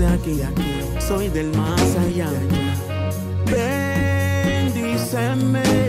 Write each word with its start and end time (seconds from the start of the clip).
aquí, 0.05 0.41
aquí, 0.41 0.81
soy 0.99 1.29
del 1.29 1.51
más 1.55 1.95
allá. 1.97 2.29
Bendíceme. 4.73 5.80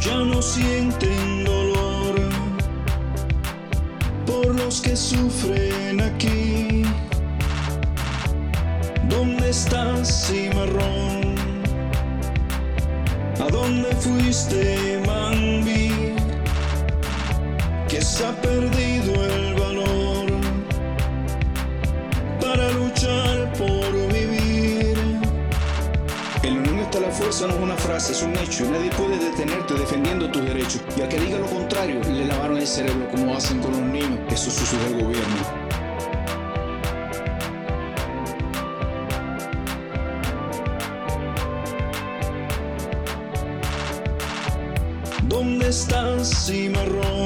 ya 0.00 0.18
no 0.18 0.40
sienten 0.40 1.44
dolor 1.44 2.14
por 4.26 4.54
los 4.54 4.80
que 4.80 4.96
sufren 4.96 6.00
aquí. 6.00 6.84
¿Dónde 9.08 9.50
estás, 9.50 10.26
cimarrón? 10.26 11.34
¿A 13.40 13.48
dónde 13.50 13.88
fuiste, 13.96 15.00
Mambi? 15.06 16.14
Que 17.88 18.00
se 18.00 18.26
ha 18.26 18.32
perdido 18.40 19.12
el 19.24 19.41
fuerza 27.12 27.46
no 27.46 27.54
es 27.54 27.60
una 27.60 27.76
frase, 27.76 28.12
es 28.12 28.22
un 28.22 28.36
hecho. 28.36 28.64
Nadie 28.70 28.90
puede 28.90 29.18
detenerte 29.18 29.74
defendiendo 29.74 30.30
tus 30.30 30.42
derechos. 30.42 30.80
Y 30.96 31.02
al 31.02 31.08
que 31.08 31.20
diga 31.20 31.38
lo 31.38 31.46
contrario, 31.46 32.00
le 32.04 32.26
lavaron 32.26 32.58
el 32.58 32.66
cerebro 32.66 33.08
como 33.10 33.34
hacen 33.36 33.60
con 33.60 33.72
los 33.72 33.80
niños. 33.80 34.18
Eso 34.30 34.50
sucede 34.50 34.86
el 34.86 35.04
gobierno. 35.04 35.62
¿Dónde 45.28 45.68
estás, 45.68 46.46
cimarrón? 46.46 47.21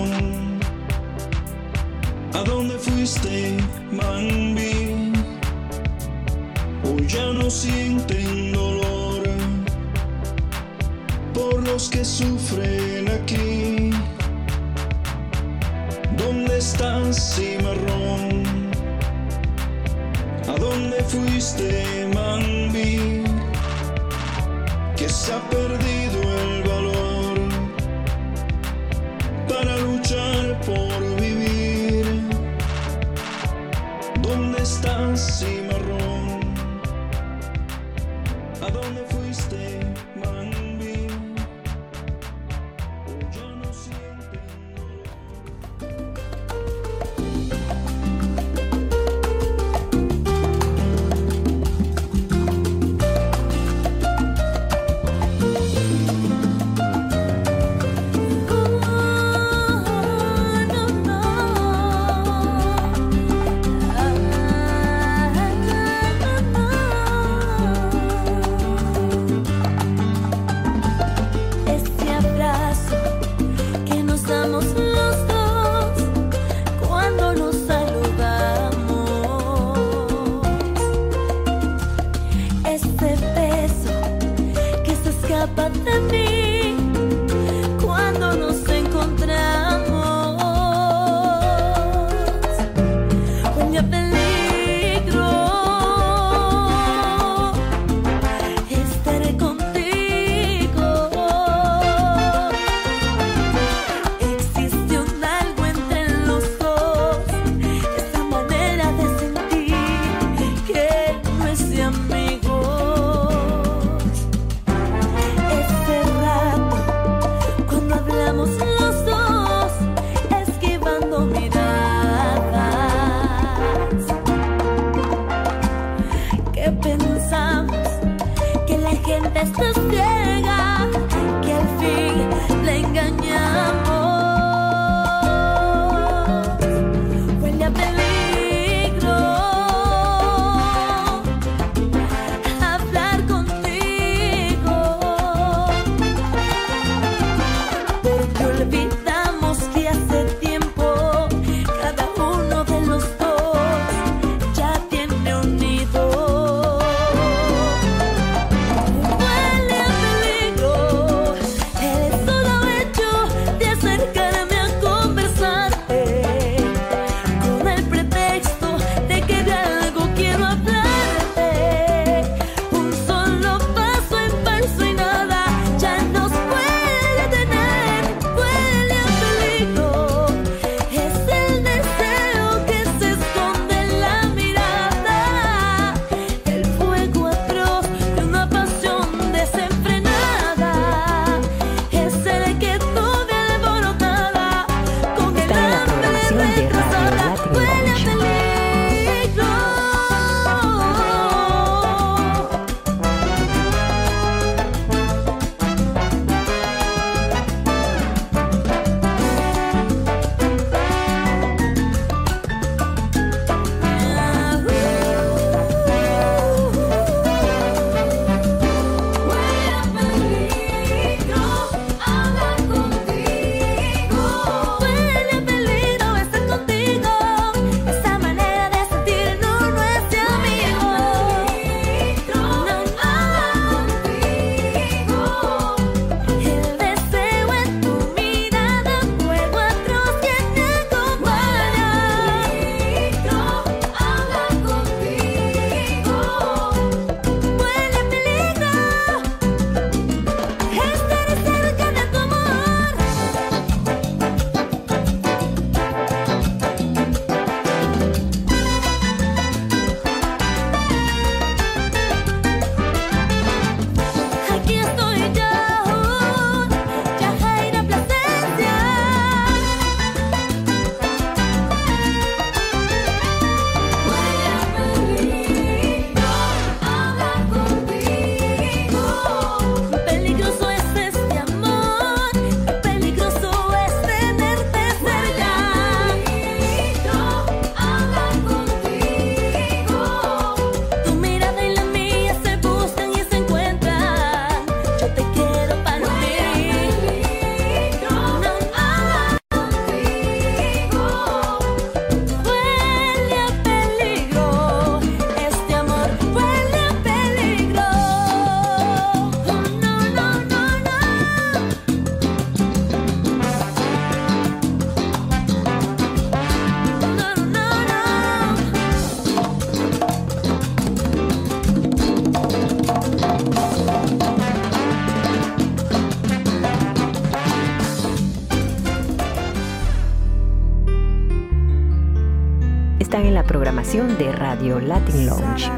De 334.05 334.31
Radio 334.31 334.79
Latin 334.79 335.25
Lounge. 335.25 335.71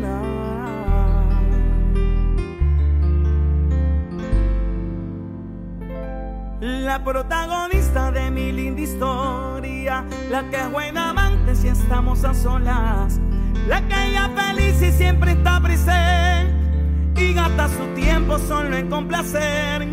La 6.61 7.05
protagonista 7.05 8.11
de 8.11 8.29
mi 8.33 8.51
linda 8.51 8.81
historia, 8.81 10.05
la 10.31 10.43
que 10.51 10.57
es 10.57 10.73
buena 10.73 11.11
amante 11.11 11.55
si 11.55 11.69
estamos 11.69 12.25
a 12.25 12.35
solas, 12.35 13.21
la 13.69 13.87
que 13.87 14.09
ella 14.09 14.29
feliz 14.35 14.83
y 14.83 14.91
siempre 14.91 15.31
está 15.33 15.61
presente 15.61 17.25
y 17.25 17.35
gasta 17.35 17.69
su 17.69 17.87
tiempo 17.95 18.37
solo 18.41 18.77
en 18.77 18.91
complacerme. 18.91 19.88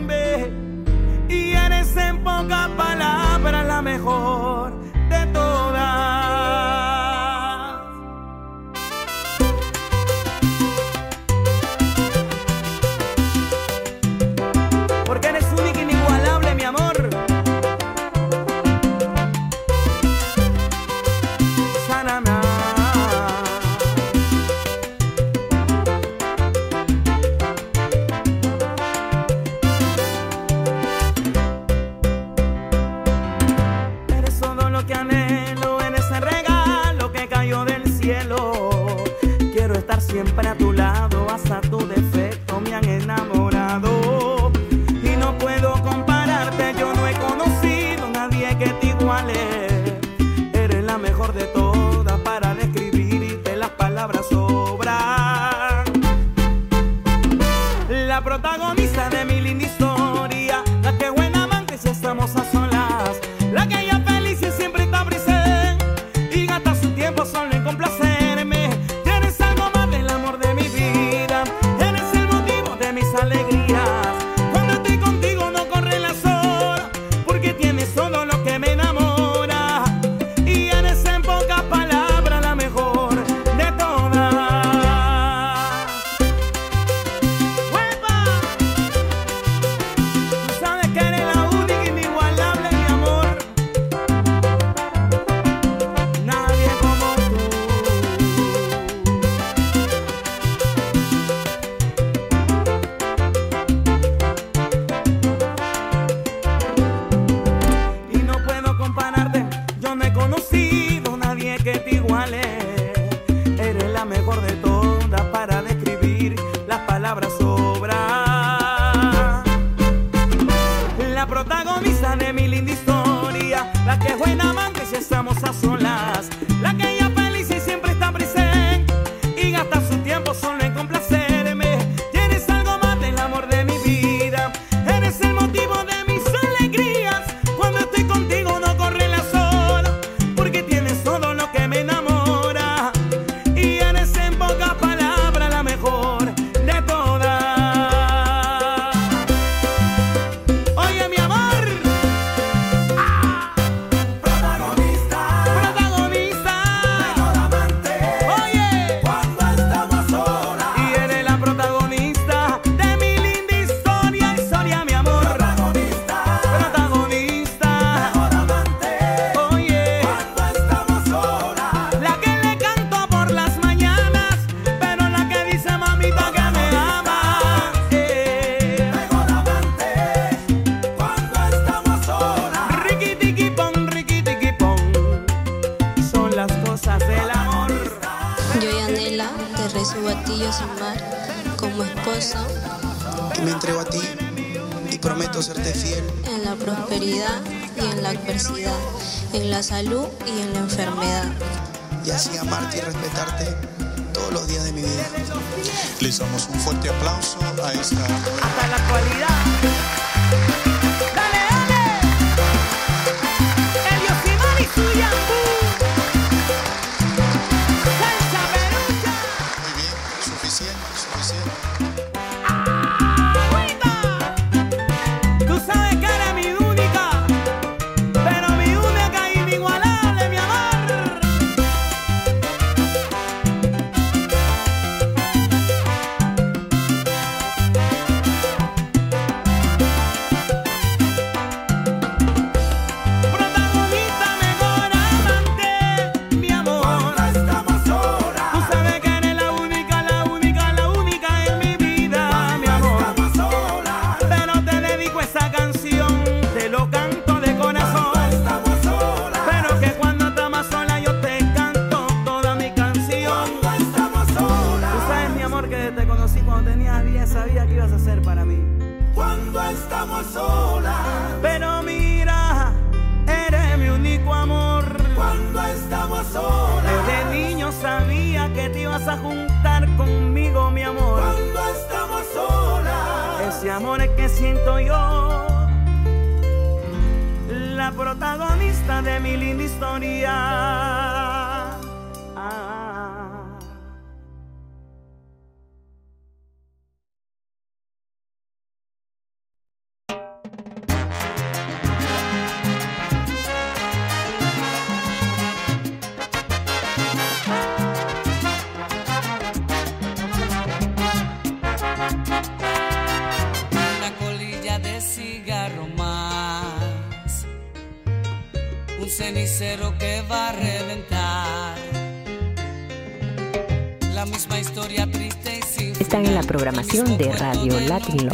Latin 327.95 328.24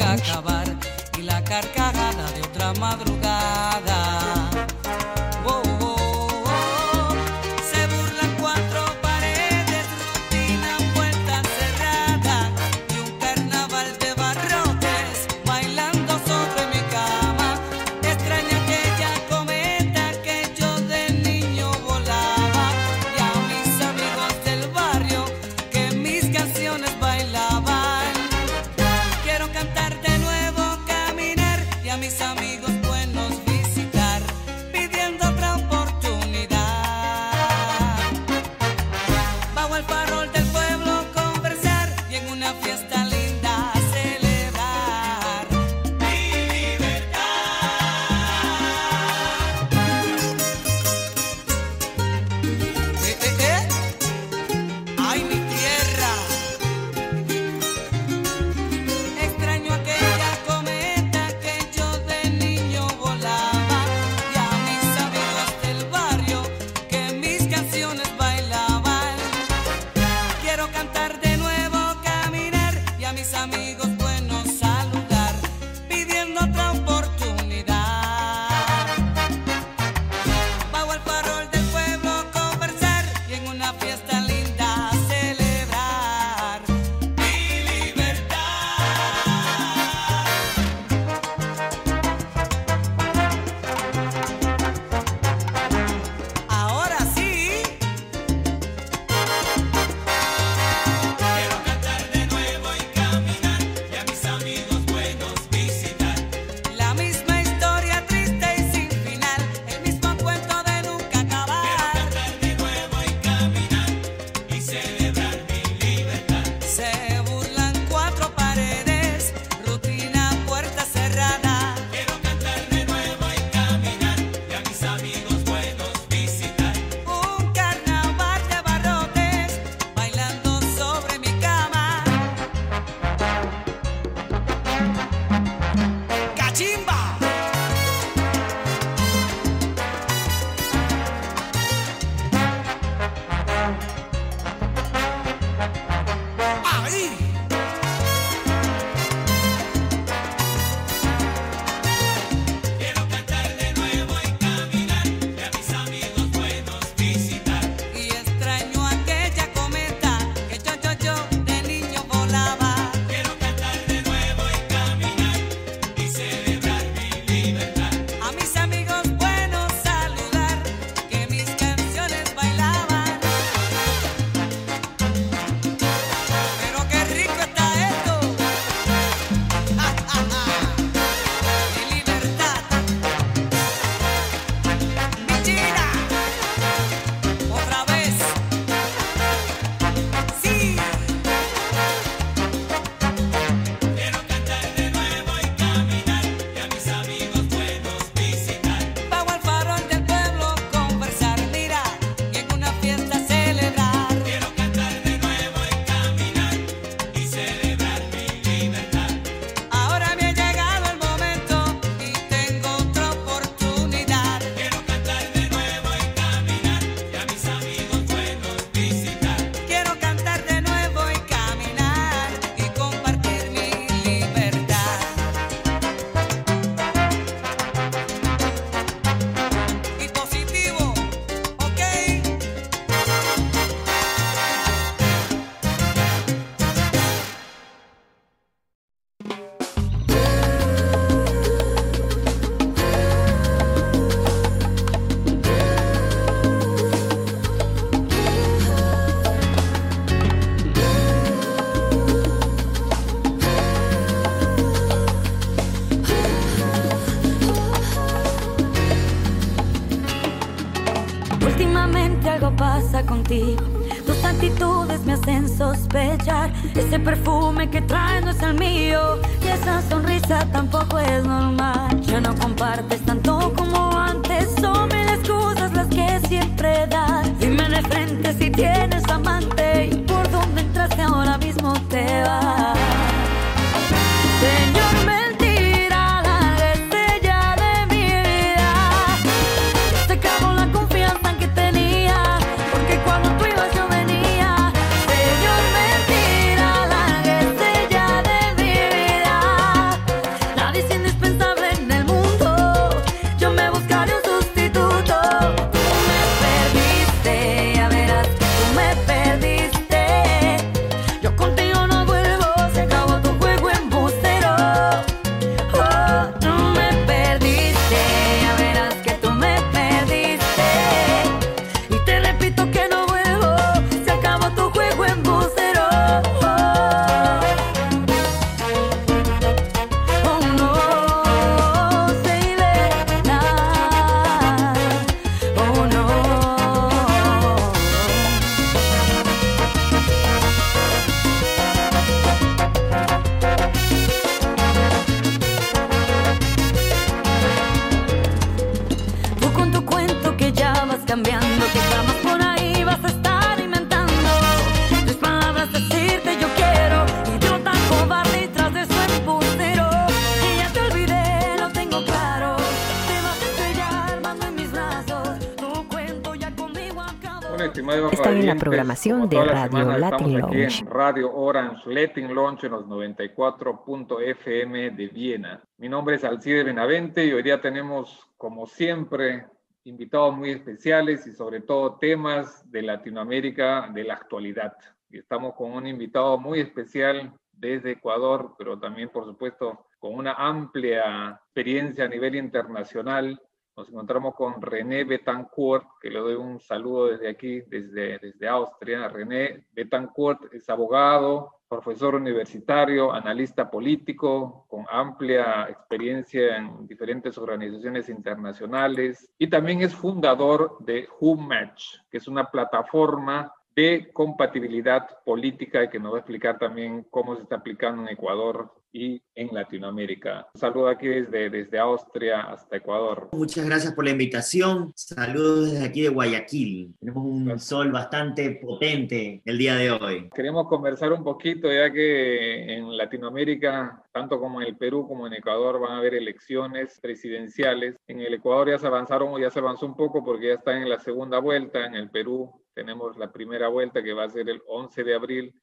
programación 368.91 369.29
de 369.29 369.45
Radio 369.45 369.97
Latin 369.97 370.39
Launch. 370.39 370.83
Radio 370.83 371.33
Orange 371.33 371.89
Latin 371.89 372.35
Launch 372.35 372.65
en 372.65 372.71
los 372.71 372.85
94.fm 372.85 374.89
de 374.91 375.07
Viena. 375.07 375.63
Mi 375.77 375.87
nombre 375.87 376.17
es 376.17 376.25
Alcide 376.25 376.65
Benavente 376.65 377.25
y 377.25 377.31
hoy 377.31 377.41
día 377.41 377.61
tenemos, 377.61 378.27
como 378.35 378.67
siempre, 378.67 379.47
invitados 379.85 380.35
muy 380.35 380.51
especiales 380.51 381.25
y 381.25 381.31
sobre 381.31 381.61
todo 381.61 381.99
temas 381.99 382.69
de 382.69 382.81
Latinoamérica 382.81 383.89
de 383.93 384.03
la 384.03 384.15
actualidad. 384.15 384.75
Y 385.09 385.19
estamos 385.19 385.55
con 385.55 385.71
un 385.71 385.87
invitado 385.87 386.37
muy 386.37 386.59
especial 386.59 387.33
desde 387.53 387.91
Ecuador, 387.91 388.55
pero 388.57 388.77
también, 388.77 389.07
por 389.07 389.23
supuesto, 389.23 389.85
con 389.99 390.15
una 390.15 390.33
amplia 390.33 391.39
experiencia 391.45 392.03
a 392.05 392.09
nivel 392.09 392.35
internacional 392.35 393.41
nos 393.75 393.89
encontramos 393.89 394.35
con 394.35 394.61
René 394.61 395.03
Betancourt, 395.05 395.85
que 396.01 396.09
le 396.09 396.19
doy 396.19 396.35
un 396.35 396.59
saludo 396.59 397.07
desde 397.07 397.29
aquí, 397.29 397.61
desde, 397.61 398.47
Austria. 398.47 399.07
René 399.07 399.65
Betancourt 399.71 400.53
es 400.53 400.69
abogado, 400.69 401.61
profesor 401.69 402.15
universitario, 402.15 403.13
analista 403.13 403.71
político, 403.71 404.65
con 404.67 404.85
amplia 404.91 405.67
experiencia 405.69 406.57
en 406.57 406.85
diferentes 406.85 407.37
organizaciones 407.37 408.09
internacionales 408.09 409.31
y 409.37 409.47
también 409.47 409.81
es 409.81 409.95
fundador 409.95 410.77
de 410.79 411.07
WhoMatch, 411.19 411.99
que 412.09 412.17
es 412.17 412.27
una 412.27 412.51
plataforma 412.51 413.53
de 413.75 414.09
compatibilidad 414.13 415.07
política 415.25 415.83
y 415.83 415.89
que 415.89 415.99
nos 415.99 416.13
va 416.13 416.17
a 416.17 416.19
explicar 416.19 416.57
también 416.59 417.05
cómo 417.09 417.35
se 417.35 417.43
está 417.43 417.57
aplicando 417.57 418.01
en 418.03 418.09
Ecuador 418.09 418.71
y 418.93 419.21
en 419.35 419.53
Latinoamérica. 419.53 420.47
Un 420.53 420.59
saludo 420.59 420.87
aquí 420.89 421.07
desde, 421.07 421.49
desde 421.49 421.79
Austria 421.79 422.41
hasta 422.41 422.77
Ecuador. 422.77 423.29
Muchas 423.31 423.65
gracias 423.65 423.93
por 423.93 424.05
la 424.05 424.11
invitación. 424.11 424.91
Saludos 424.95 425.71
desde 425.71 425.85
aquí 425.85 426.01
de 426.01 426.09
Guayaquil. 426.09 426.95
Tenemos 426.99 427.23
un 427.23 427.59
sol 427.59 427.91
bastante 427.91 428.59
potente 428.61 429.41
el 429.45 429.57
día 429.57 429.75
de 429.75 429.91
hoy. 429.91 430.29
Queremos 430.35 430.67
conversar 430.67 431.13
un 431.13 431.23
poquito 431.23 431.71
ya 431.71 431.91
que 431.91 432.75
en 432.75 432.97
Latinoamérica, 432.97 434.03
tanto 434.11 434.39
como 434.39 434.61
en 434.61 434.67
el 434.67 434.77
Perú 434.77 435.07
como 435.07 435.27
en 435.27 435.33
Ecuador, 435.33 435.79
van 435.79 435.93
a 435.93 435.97
haber 435.97 436.15
elecciones 436.15 436.99
presidenciales. 437.01 437.95
En 438.07 438.19
el 438.19 438.33
Ecuador 438.33 438.69
ya 438.69 438.77
se 438.77 438.87
avanzaron 438.87 439.33
o 439.33 439.39
ya 439.39 439.49
se 439.49 439.59
avanzó 439.59 439.85
un 439.85 439.95
poco 439.95 440.23
porque 440.23 440.49
ya 440.49 440.55
están 440.55 440.81
en 440.81 440.89
la 440.89 440.99
segunda 440.99 441.39
vuelta. 441.39 441.85
En 441.85 441.95
el 441.95 442.09
Perú 442.09 442.60
tenemos 442.73 443.17
la 443.17 443.31
primera 443.31 443.67
vuelta 443.67 444.03
que 444.03 444.13
va 444.13 444.25
a 444.25 444.29
ser 444.29 444.49
el 444.49 444.61
11 444.67 445.03
de 445.03 445.15
abril 445.15 445.61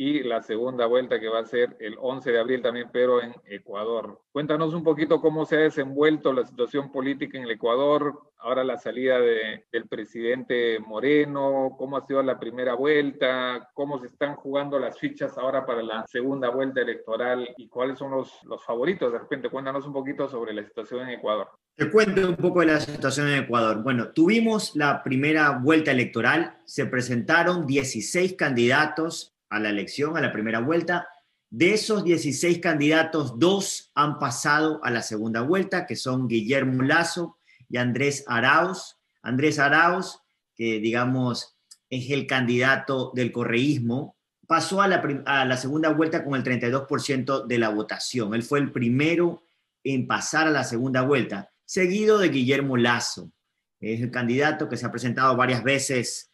y 0.00 0.22
la 0.22 0.40
segunda 0.40 0.86
vuelta 0.86 1.20
que 1.20 1.28
va 1.28 1.40
a 1.40 1.44
ser 1.44 1.76
el 1.78 1.94
11 2.00 2.32
de 2.32 2.38
abril 2.38 2.62
también, 2.62 2.88
pero 2.90 3.22
en 3.22 3.34
Ecuador. 3.44 4.22
Cuéntanos 4.32 4.72
un 4.72 4.82
poquito 4.82 5.20
cómo 5.20 5.44
se 5.44 5.56
ha 5.56 5.60
desenvuelto 5.60 6.32
la 6.32 6.46
situación 6.46 6.90
política 6.90 7.36
en 7.36 7.44
el 7.44 7.50
Ecuador, 7.50 8.18
ahora 8.38 8.64
la 8.64 8.78
salida 8.78 9.20
de, 9.20 9.66
del 9.70 9.88
presidente 9.88 10.78
Moreno, 10.78 11.76
cómo 11.76 11.98
ha 11.98 12.06
sido 12.06 12.22
la 12.22 12.40
primera 12.40 12.72
vuelta, 12.72 13.68
cómo 13.74 13.98
se 13.98 14.06
están 14.06 14.36
jugando 14.36 14.78
las 14.78 14.98
fichas 14.98 15.36
ahora 15.36 15.66
para 15.66 15.82
la 15.82 16.06
segunda 16.06 16.48
vuelta 16.48 16.80
electoral 16.80 17.46
y 17.58 17.68
cuáles 17.68 17.98
son 17.98 18.12
los, 18.12 18.42
los 18.44 18.64
favoritos. 18.64 19.12
De 19.12 19.18
repente, 19.18 19.50
cuéntanos 19.50 19.86
un 19.86 19.92
poquito 19.92 20.28
sobre 20.28 20.54
la 20.54 20.64
situación 20.64 21.02
en 21.02 21.18
Ecuador. 21.18 21.50
Te 21.80 21.90
cuento 21.90 22.28
un 22.28 22.36
poco 22.36 22.60
de 22.60 22.66
la 22.66 22.78
situación 22.78 23.28
en 23.28 23.44
Ecuador. 23.44 23.82
Bueno, 23.82 24.08
tuvimos 24.08 24.76
la 24.76 25.02
primera 25.02 25.52
vuelta 25.52 25.92
electoral, 25.92 26.58
se 26.66 26.84
presentaron 26.84 27.66
16 27.66 28.34
candidatos 28.34 29.32
a 29.48 29.58
la 29.60 29.70
elección, 29.70 30.14
a 30.14 30.20
la 30.20 30.30
primera 30.30 30.60
vuelta. 30.60 31.08
De 31.48 31.72
esos 31.72 32.04
16 32.04 32.58
candidatos, 32.58 33.38
dos 33.38 33.92
han 33.94 34.18
pasado 34.18 34.84
a 34.84 34.90
la 34.90 35.00
segunda 35.00 35.40
vuelta, 35.40 35.86
que 35.86 35.96
son 35.96 36.28
Guillermo 36.28 36.82
Lazo 36.82 37.38
y 37.70 37.78
Andrés 37.78 38.24
Arauz. 38.26 38.98
Andrés 39.22 39.58
Arauz, 39.58 40.20
que 40.54 40.80
digamos 40.80 41.56
es 41.88 42.10
el 42.10 42.26
candidato 42.26 43.10
del 43.14 43.32
correísmo, 43.32 44.16
pasó 44.46 44.82
a 44.82 44.86
la, 44.86 45.02
a 45.24 45.46
la 45.46 45.56
segunda 45.56 45.88
vuelta 45.88 46.26
con 46.26 46.34
el 46.34 46.44
32% 46.44 47.46
de 47.46 47.58
la 47.58 47.70
votación. 47.70 48.34
Él 48.34 48.42
fue 48.42 48.58
el 48.58 48.70
primero 48.70 49.44
en 49.82 50.06
pasar 50.06 50.46
a 50.46 50.50
la 50.50 50.64
segunda 50.64 51.00
vuelta, 51.00 51.49
seguido 51.70 52.18
de 52.18 52.30
Guillermo 52.30 52.76
Lazo. 52.76 53.30
Es 53.78 54.00
el 54.00 54.10
candidato 54.10 54.68
que 54.68 54.76
se 54.76 54.86
ha 54.86 54.90
presentado 54.90 55.36
varias 55.36 55.62
veces 55.62 56.32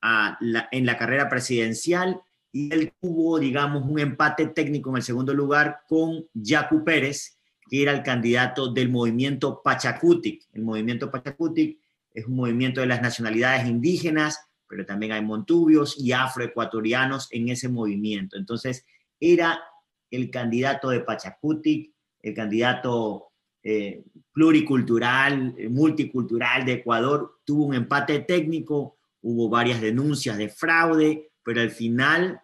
a 0.00 0.38
en 0.70 0.86
la 0.86 0.96
carrera 0.96 1.28
presidencial 1.28 2.22
y 2.52 2.72
él 2.72 2.92
tuvo, 3.00 3.40
digamos, 3.40 3.82
un 3.82 3.98
empate 3.98 4.46
técnico 4.46 4.90
en 4.90 4.98
el 4.98 5.02
segundo 5.02 5.34
lugar 5.34 5.80
con 5.88 6.28
Yacu 6.32 6.84
Pérez, 6.84 7.38
que 7.68 7.82
era 7.82 7.90
el 7.90 8.04
candidato 8.04 8.72
del 8.72 8.88
movimiento 8.88 9.62
Pachacutic. 9.64 10.46
El 10.52 10.62
movimiento 10.62 11.10
Pachacutic 11.10 11.80
es 12.14 12.26
un 12.26 12.36
movimiento 12.36 12.80
de 12.80 12.86
las 12.86 13.02
nacionalidades 13.02 13.66
indígenas, 13.66 14.46
pero 14.68 14.86
también 14.86 15.10
hay 15.10 15.22
montubios 15.22 15.98
y 15.98 16.12
afroecuatorianos 16.12 17.26
en 17.32 17.48
ese 17.48 17.68
movimiento. 17.68 18.36
Entonces, 18.36 18.86
era 19.18 19.60
el 20.08 20.30
candidato 20.30 20.90
de 20.90 21.00
Pachacutic, 21.00 21.92
el 22.22 22.34
candidato 22.34 23.27
eh, 23.62 24.04
pluricultural, 24.32 25.54
multicultural 25.70 26.64
de 26.64 26.74
Ecuador, 26.74 27.40
tuvo 27.44 27.66
un 27.66 27.74
empate 27.74 28.20
técnico, 28.20 28.98
hubo 29.22 29.48
varias 29.48 29.80
denuncias 29.80 30.38
de 30.38 30.48
fraude, 30.48 31.32
pero 31.42 31.60
al 31.60 31.70
final 31.70 32.40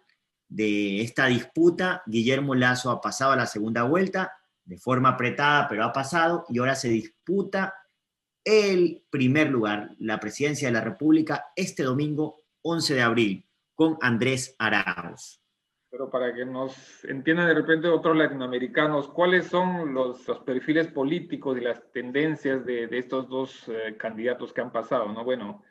de 0.47 1.01
esta 1.01 1.27
disputa, 1.27 2.03
Guillermo 2.05 2.55
Lazo 2.55 2.91
ha 2.91 3.01
pasado 3.01 3.31
a 3.31 3.37
la 3.37 3.45
segunda 3.45 3.83
vuelta 3.83 4.33
de 4.63 4.77
forma 4.77 5.09
apretada, 5.09 5.67
pero 5.67 5.83
ha 5.83 5.93
pasado 5.93 6.45
y 6.49 6.59
ahora 6.59 6.75
se 6.75 6.89
disputa 6.89 7.73
el 8.43 9.03
primer 9.09 9.49
lugar, 9.49 9.95
la 9.99 10.19
presidencia 10.19 10.67
de 10.67 10.73
la 10.73 10.81
República, 10.81 11.45
este 11.55 11.83
domingo 11.83 12.43
11 12.61 12.95
de 12.95 13.01
abril, 13.01 13.49
con 13.73 13.97
Andrés 14.01 14.55
Arauz. 14.59 15.41
Pero 15.97 16.09
para 16.09 16.33
que 16.33 16.43
nos 16.43 17.05
entiendan 17.05 17.47
de 17.47 17.53
repente 17.53 17.87
otros 17.87 18.17
latinoamericanos, 18.17 19.07
¿cuáles 19.07 19.45
son 19.47 19.93
los, 19.93 20.19
perfiles 20.45 20.87
políticos 20.87 21.57
y 21.57 21.61
las 21.61 21.89
tendencias 21.93 22.65
de, 22.65 22.89
estos 22.91 23.29
dos 23.29 23.63
eh, 23.69 23.95
candidatos 23.97 24.51
que 24.51 24.59
han 24.59 24.73
pasado? 24.73 25.09
¿no? 25.13 25.23
Bueno, 25.23 25.63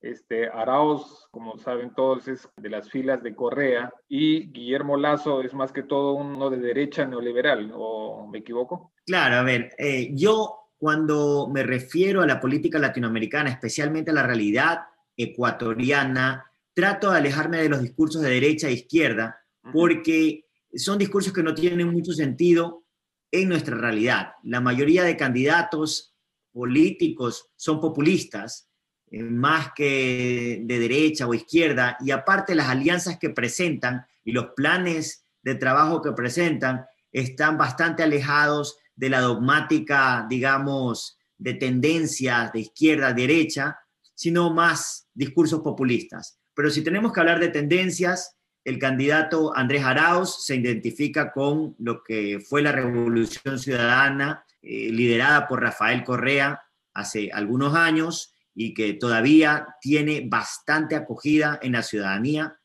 Este, 0.00 0.46
Arauz, 0.46 1.26
como 1.32 1.58
saben 1.58 1.92
todos, 1.96 2.28
es 2.28 2.48
de 2.56 2.70
las 2.70 2.90
filas 2.90 3.24
de 3.24 3.34
Correa 3.34 3.92
y 4.08 4.52
Guillermo 4.52 4.96
Lazo 4.96 5.42
es 5.42 5.52
más 5.52 5.72
que 5.72 5.82
todo 5.82 6.12
uno 6.12 6.48
de 6.48 6.58
derecha 6.58 7.04
neoliberal, 7.04 7.72
¿o 7.74 8.28
me 8.28 8.38
equivoco? 8.38 8.92
Claro, 9.04 9.34
a 9.34 9.42
ver, 9.42 9.74
eh, 9.78 10.10
yo 10.12 10.68
cuando 10.78 11.48
me 11.52 11.64
refiero 11.64 12.22
a 12.22 12.26
la 12.28 12.40
política 12.40 12.78
latinoamericana, 12.78 13.50
especialmente 13.50 14.12
a 14.12 14.14
la 14.14 14.22
realidad 14.22 14.82
ecuatoriana, 15.16 16.46
trato 16.72 17.10
de 17.10 17.18
alejarme 17.18 17.58
de 17.58 17.68
los 17.68 17.82
discursos 17.82 18.22
de 18.22 18.30
derecha 18.30 18.68
e 18.68 18.74
izquierda, 18.74 19.41
porque 19.72 20.46
son 20.74 20.98
discursos 20.98 21.32
que 21.32 21.42
no 21.42 21.54
tienen 21.54 21.88
mucho 21.88 22.12
sentido 22.12 22.84
en 23.30 23.48
nuestra 23.48 23.76
realidad. 23.76 24.32
La 24.42 24.60
mayoría 24.60 25.04
de 25.04 25.16
candidatos 25.16 26.14
políticos 26.52 27.50
son 27.56 27.80
populistas 27.80 28.68
eh, 29.10 29.22
más 29.22 29.72
que 29.74 30.62
de 30.64 30.78
derecha 30.78 31.26
o 31.26 31.34
izquierda, 31.34 31.96
y 32.00 32.10
aparte 32.10 32.54
las 32.54 32.68
alianzas 32.68 33.18
que 33.18 33.30
presentan 33.30 34.06
y 34.24 34.32
los 34.32 34.46
planes 34.56 35.26
de 35.42 35.54
trabajo 35.54 36.00
que 36.00 36.12
presentan 36.12 36.86
están 37.10 37.58
bastante 37.58 38.02
alejados 38.02 38.78
de 38.94 39.10
la 39.10 39.20
dogmática, 39.20 40.26
digamos, 40.28 41.18
de 41.36 41.54
tendencias 41.54 42.52
de 42.52 42.60
izquierda 42.60 43.12
derecha, 43.12 43.78
sino 44.14 44.52
más 44.52 45.08
discursos 45.12 45.60
populistas. 45.60 46.38
Pero 46.54 46.70
si 46.70 46.82
tenemos 46.82 47.12
que 47.12 47.20
hablar 47.20 47.40
de 47.40 47.48
tendencias, 47.48 48.36
el 48.64 48.78
candidato 48.78 49.56
Andrés 49.56 49.84
Arauz 49.84 50.44
se 50.44 50.56
identifica 50.56 51.32
con 51.32 51.74
lo 51.78 52.02
que 52.02 52.40
fue 52.40 52.62
la 52.62 52.72
revolución 52.72 53.58
ciudadana 53.58 54.44
eh, 54.62 54.90
liderada 54.90 55.48
por 55.48 55.60
Rafael 55.60 56.04
Correa 56.04 56.62
hace 56.94 57.30
algunos 57.32 57.74
años 57.74 58.34
y 58.54 58.74
que 58.74 58.94
todavía 58.94 59.66
tiene 59.80 60.24
bastante 60.28 60.94
acogida 60.94 61.58
en 61.62 61.72
la 61.72 61.82
ciudadanía 61.82 62.58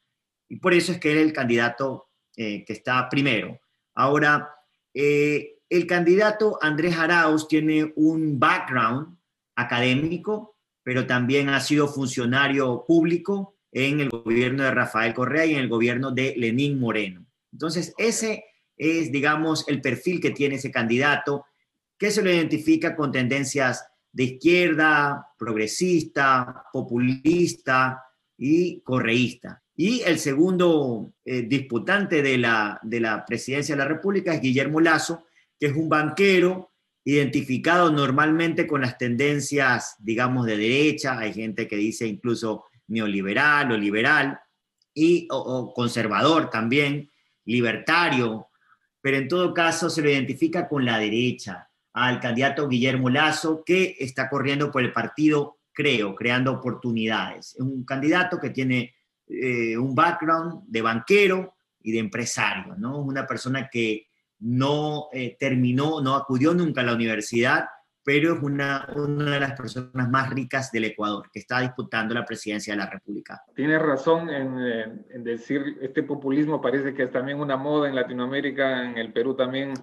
y 0.50 0.58
por 0.58 0.74
eso 0.74 0.92
es 0.92 1.00
que 1.00 1.12
él 1.12 1.18
es 1.18 1.26
el 1.26 1.34
candidato 1.34 2.10
eh, 2.36 2.64
que 2.66 2.74
está 2.74 3.10
primero. 3.10 3.60
Ahora, 3.96 4.50
eh, 4.94 5.60
el 5.70 5.86
candidato 5.88 6.58
Andrés 6.62 6.98
Arauz 6.98 7.48
tiene 7.48 7.92
un 7.96 8.40
background 8.40 9.18
académico, 9.56 10.56
pero 10.84 11.06
también 11.06 11.50
ha 11.50 11.60
sido 11.60 11.88
funcionario 11.88 12.86
público 12.88 13.57
en 13.72 14.00
el 14.00 14.10
gobierno 14.10 14.64
de 14.64 14.72
Rafael 14.72 15.14
Correa 15.14 15.46
y 15.46 15.54
en 15.54 15.60
el 15.60 15.70
gobierno 15.70 16.12
de 16.12 16.34
Lenín 16.38 16.80
Moreno. 16.80 17.26
Entonces, 17.52 17.94
ese 17.98 18.46
es, 18.78 19.12
digamos, 19.12 19.68
el 19.68 19.82
perfil 19.82 20.20
que 20.20 20.32
tiene 20.32 20.56
ese 20.56 20.72
candidato, 20.72 21.46
que 21.98 22.12
se 22.12 22.22
lo 22.22 22.32
identifica 22.32 22.96
con 22.96 23.12
tendencias 23.12 23.86
de 24.12 24.24
izquierda, 24.24 25.28
progresista, 25.38 26.64
populista 26.72 28.04
y 28.38 28.82
correísta. 28.82 29.64
Y 29.76 30.02
el 30.02 30.18
segundo 30.20 31.14
eh, 31.24 31.44
disputante 31.44 32.22
de 32.22 32.38
la, 32.38 32.80
de 32.82 33.00
la 33.00 33.26
presidencia 33.26 33.76
de 33.76 33.80
la 33.84 33.88
República 33.88 34.34
es 34.34 34.42
Guillermo 34.42 34.82
Lazo, 34.82 35.26
que 35.60 35.68
es 35.68 35.76
un 35.76 35.90
banquero 35.90 36.72
identificado 37.04 37.92
normalmente 37.92 38.68
con 38.68 38.82
las 38.82 38.98
tendencias, 38.98 39.96
digamos, 40.00 40.46
de 40.46 40.58
derecha. 40.58 41.18
Hay 41.18 41.34
gente 41.34 41.68
que 41.68 41.78
dice 41.78 42.06
incluso 42.06 42.66
neoliberal 42.88 43.72
o 43.72 43.78
liberal, 43.78 44.40
y, 44.94 45.28
o 45.30 45.74
conservador 45.74 46.50
también, 46.50 47.12
libertario, 47.46 48.48
pero 49.02 49.18
en 49.18 49.28
todo 49.28 49.54
caso 49.54 49.90
se 49.90 50.02
lo 50.02 50.10
identifica 50.10 50.68
con 50.68 50.84
la 50.84 50.98
derecha 50.98 51.70
al 51.94 52.20
candidato 52.20 52.68
Guillermo 52.68 53.10
Lazo, 53.10 53.64
que 53.66 53.96
está 54.00 54.30
corriendo 54.30 54.72
por 54.72 54.84
el 54.84 54.92
partido 54.92 55.58
Creo, 55.78 56.16
creando 56.16 56.54
oportunidades. 56.54 57.54
Es 57.54 57.62
un 57.62 57.86
candidato 57.86 58.40
que 58.40 58.50
tiene 58.50 58.96
eh, 59.28 59.78
un 59.78 59.94
background 59.94 60.64
de 60.66 60.82
banquero 60.82 61.54
y 61.84 61.92
de 61.92 62.00
empresario, 62.00 62.74
¿no? 62.76 62.98
Una 62.98 63.28
persona 63.28 63.70
que 63.70 64.08
no 64.40 65.10
eh, 65.14 65.38
terminó, 65.40 66.02
no 66.02 66.16
acudió 66.16 66.56
nunca 66.56 66.82
a 66.82 66.84
la 66.84 66.96
universidad, 66.96 67.68
pero 68.08 68.36
es 68.36 68.42
una, 68.42 68.88
una 68.96 69.32
de 69.32 69.40
las 69.42 69.52
personas 69.52 70.10
más 70.10 70.30
ricas 70.30 70.72
del 70.72 70.86
Ecuador, 70.86 71.30
que 71.30 71.40
está 71.40 71.60
disputando 71.60 72.16
la 72.16 72.24
presidencia 72.24 72.72
de 72.72 72.78
la 72.78 72.90
República. 72.90 73.44
Tienes 73.54 73.82
razón 73.82 74.30
en, 74.30 75.06
en 75.10 75.24
decir, 75.26 75.78
este 75.82 76.04
populismo 76.04 76.62
parece 76.62 76.94
que 76.94 77.04
es 77.04 77.12
también 77.12 77.42
una 77.42 77.58
moda 77.58 77.90
en 77.90 77.96
Latinoamérica, 77.96 78.86
en 78.86 78.98
el 78.98 79.12
Perú 79.12 79.36
también 79.36 79.74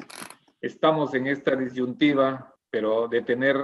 estamos 0.63 1.13
en 1.13 1.27
esta 1.27 1.55
disyuntiva, 1.55 2.51
pero 2.71 3.09
de 3.09 3.21
tener, 3.21 3.59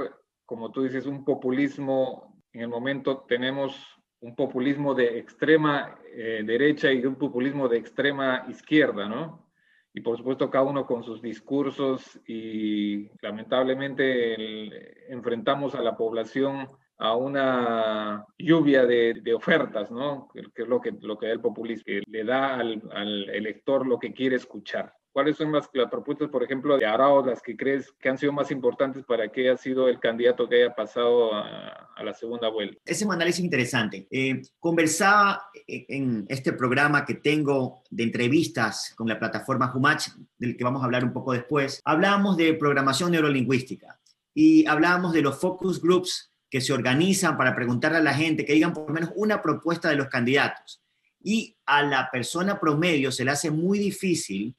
como 0.44 0.70
tú 0.70 0.82
dices, 0.82 1.06
un 1.06 1.24
populismo, 1.24 2.44
en 2.52 2.60
el 2.60 2.68
momento 2.68 3.24
tenemos 3.26 3.98
un 4.20 4.36
populismo 4.36 4.94
de 4.94 5.20
extrema 5.20 5.98
eh, 6.12 6.42
derecha 6.44 6.92
y 6.92 7.06
un 7.06 7.14
populismo 7.14 7.66
de 7.66 7.78
extrema 7.78 8.44
izquierda, 8.46 9.08
¿no? 9.08 9.49
Y 9.92 10.00
por 10.03 10.16
supuesto 10.16 10.50
cada 10.50 10.64
uno 10.64 10.87
con 10.87 11.03
sus 11.03 11.20
discursos 11.20 12.20
y 12.26 13.11
lamentablemente 13.22 15.12
enfrentamos 15.12 15.74
a 15.74 15.83
la 15.83 15.96
población 15.96 16.68
a 16.98 17.16
una 17.16 18.26
lluvia 18.38 18.85
de, 18.85 19.35
ofertas, 19.35 19.90
¿no? 19.90 20.29
Que, 20.33 20.62
es 20.62 20.68
lo 20.68 20.81
que, 20.81 20.92
lo 21.00 21.18
que 21.18 21.26
da 21.26 21.33
el 21.33 21.40
populismo, 21.40 21.85
que 21.87 22.03
le 22.07 22.24
da 22.24 22.57
al, 22.57 22.83
al 22.92 23.31
elector 23.31 23.87
lo 23.87 23.98
que 23.98 24.12
quiere 24.12 24.37
escuchar. 24.37 24.92
¿Cuáles 25.12 25.36
son 25.36 25.50
las, 25.50 25.68
propuestas, 25.68 26.28
por 26.28 26.44
ejemplo, 26.44 26.78
de 26.78 26.86
Arao, 26.86 27.26
las 27.26 27.42
que 27.42 27.56
crees 27.56 27.92
que 27.98 28.08
han 28.08 28.16
sido 28.16 28.32
más 28.32 28.52
importantes 28.52 29.04
para 29.04 29.28
que 29.28 29.48
haya 29.48 29.56
sido 29.56 29.88
el 29.88 29.98
candidato 29.98 30.48
que 30.48 30.62
haya 30.62 30.74
pasado 30.74 31.34
a, 31.34 31.88
la 32.02 32.14
segunda 32.14 32.48
vuelta? 32.48 32.80
Ese 32.84 33.02
es 33.02 33.06
un 33.06 33.12
análisis 33.12 33.44
interesante. 33.44 34.06
Eh, 34.10 34.40
conversaba 34.60 35.50
en 35.66 36.24
este 36.28 36.52
programa 36.52 37.04
que 37.04 37.14
tengo 37.14 37.82
de 37.90 38.04
entrevistas 38.04 38.94
con 38.96 39.08
la 39.08 39.18
plataforma 39.18 39.72
Humach, 39.74 40.08
del 40.38 40.56
que 40.56 40.64
vamos 40.64 40.80
a 40.80 40.84
hablar 40.84 41.04
un 41.04 41.12
poco 41.12 41.32
después. 41.32 41.80
Hablábamos 41.84 42.36
de 42.36 42.54
programación 42.54 43.10
neurolingüística 43.10 43.98
y 44.32 44.64
hablábamos 44.66 45.12
de 45.12 45.22
los 45.22 45.40
focus 45.40 45.82
groups 45.82 46.32
que 46.48 46.60
se 46.60 46.72
organizan 46.72 47.36
para 47.36 47.54
preguntarle 47.54 47.98
a 47.98 48.02
la 48.02 48.14
gente 48.14 48.44
que 48.44 48.54
digan 48.54 48.72
por 48.72 48.86
lo 48.86 48.94
menos 48.94 49.10
una 49.16 49.42
propuesta 49.42 49.88
de 49.88 49.96
los 49.96 50.08
candidatos. 50.08 50.82
Y 51.22 51.56
a 51.66 51.82
la 51.82 52.10
persona 52.10 52.58
promedio 52.58 53.10
se 53.12 53.24
le 53.24 53.32
hace 53.32 53.50
muy 53.50 53.78
difícil 53.78 54.56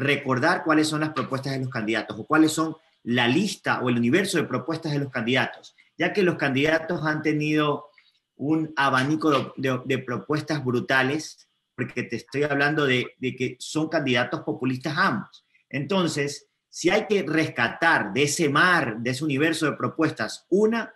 recordar 0.00 0.64
cuáles 0.64 0.88
son 0.88 1.00
las 1.00 1.10
propuestas 1.10 1.52
de 1.52 1.60
los 1.60 1.68
candidatos 1.68 2.18
o 2.18 2.26
cuáles 2.26 2.52
son 2.52 2.76
la 3.02 3.28
lista 3.28 3.80
o 3.80 3.88
el 3.88 3.98
universo 3.98 4.38
de 4.38 4.44
propuestas 4.44 4.92
de 4.92 4.98
los 4.98 5.10
candidatos, 5.10 5.76
ya 5.96 6.12
que 6.12 6.22
los 6.22 6.36
candidatos 6.36 7.04
han 7.04 7.22
tenido 7.22 7.90
un 8.36 8.72
abanico 8.76 9.54
de, 9.56 9.98
propuestas 9.98 10.64
brutales, 10.64 11.48
porque 11.76 12.02
te 12.02 12.16
estoy 12.16 12.44
hablando 12.44 12.86
de, 12.86 13.14
que 13.20 13.56
son 13.58 13.88
candidatos 13.88 14.40
populistas 14.40 14.94
ambos. 14.96 15.44
Entonces, 15.68 16.48
si 16.70 16.88
hay 16.88 17.06
que 17.06 17.22
rescatar 17.22 18.12
de 18.14 18.22
ese 18.22 18.48
mar, 18.48 18.98
de 19.00 19.10
ese 19.10 19.24
universo 19.24 19.66
de 19.66 19.76
propuestas, 19.76 20.46
una, 20.48 20.94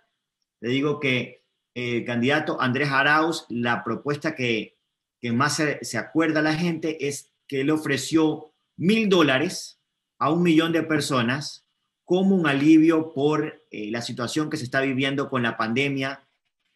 le 0.61 0.69
digo 0.69 0.99
que 0.99 1.43
el 1.75 2.03
candidato 2.05 2.59
Andrés 2.59 2.89
Arauz, 2.89 3.45
la 3.49 3.83
propuesta 3.83 4.33
que, 4.33 4.77
que 5.21 5.31
más 5.31 5.57
se, 5.57 5.77
se 5.83 5.99
acuerda 5.99 6.39
a 6.39 6.43
la 6.43 6.55
gente 6.55 7.07
es 7.07 7.31
que 7.47 7.61
él 7.61 7.69
ofreció 7.69 8.54
mil 8.77 9.09
dólares 9.09 9.79
a 10.19 10.31
un 10.31 10.43
millón 10.43 10.71
de 10.71 10.83
personas 10.83 11.65
como 12.03 12.35
un 12.35 12.47
alivio 12.47 13.13
por 13.13 13.63
eh, 13.71 13.89
la 13.91 14.01
situación 14.01 14.49
que 14.49 14.57
se 14.57 14.63
está 14.63 14.81
viviendo 14.81 15.29
con 15.29 15.43
la 15.43 15.57
pandemia 15.57 16.27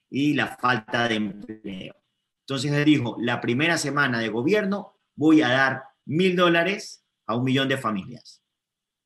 y 0.09 0.33
la 0.33 0.57
falta 0.57 1.07
de 1.07 1.15
empleo. 1.15 1.95
Entonces 2.41 2.71
él 2.71 2.85
dijo, 2.85 3.15
la 3.19 3.39
primera 3.39 3.77
semana 3.77 4.19
de 4.19 4.29
gobierno 4.29 4.97
voy 5.15 5.41
a 5.41 5.49
dar 5.49 5.83
mil 6.05 6.35
dólares 6.35 7.05
a 7.27 7.35
un 7.35 7.43
millón 7.43 7.69
de 7.69 7.77
familias. 7.77 8.41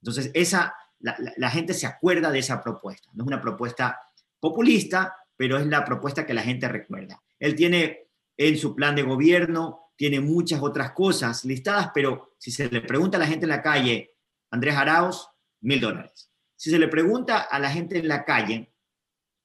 Entonces 0.01 0.31
esa, 0.33 0.73
la, 0.99 1.17
la 1.35 1.49
gente 1.49 1.73
se 1.73 1.87
acuerda 1.87 2.31
de 2.31 2.39
esa 2.39 2.63
propuesta. 2.63 3.09
No 3.13 3.25
es 3.25 3.27
una 3.27 3.41
propuesta 3.41 3.99
populista, 4.39 5.15
pero 5.35 5.57
es 5.57 5.67
la 5.67 5.83
propuesta 5.83 6.25
que 6.25 6.33
la 6.33 6.43
gente 6.43 6.69
recuerda. 6.69 7.21
Él 7.37 7.55
tiene 7.55 8.07
en 8.37 8.57
su 8.57 8.75
plan 8.75 8.95
de 8.95 9.03
gobierno 9.03 9.82
tiene 9.95 10.19
muchas 10.19 10.61
otras 10.61 10.91
cosas 10.91 11.45
listadas, 11.45 11.91
pero 11.93 12.33
si 12.37 12.51
se 12.51 12.69
le 12.69 12.81
pregunta 12.81 13.17
a 13.17 13.19
la 13.19 13.27
gente 13.27 13.45
en 13.45 13.49
la 13.49 13.61
calle, 13.61 14.15
Andrés 14.51 14.75
Arauz, 14.75 15.27
mil 15.61 15.79
dólares. 15.79 16.29
Si 16.55 16.69
se 16.69 16.79
le 16.79 16.87
pregunta 16.87 17.39
a 17.39 17.59
la 17.59 17.69
gente 17.69 17.97
en 17.99 18.07
la 18.07 18.25
calle 18.25 18.71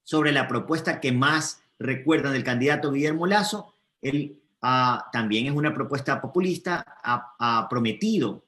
sobre 0.02 0.32
la 0.32 0.48
propuesta 0.48 1.00
que 1.00 1.12
más 1.12 1.62
recuerdan 1.78 2.32
del 2.32 2.44
candidato 2.44 2.92
Guillermo 2.92 3.26
Lazo, 3.26 3.74
él 4.00 4.40
ah, 4.62 5.08
también 5.12 5.46
es 5.46 5.52
una 5.52 5.74
propuesta 5.74 6.20
populista, 6.20 6.84
ha, 7.02 7.66
prometido 7.68 8.44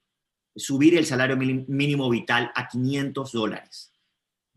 subir 0.55 0.97
el 0.97 1.07
salario 1.07 1.37
mínimo 1.37 2.11
vital 2.11 2.51
a 2.55 2.69
500 2.69 3.33
dólares. 3.33 3.93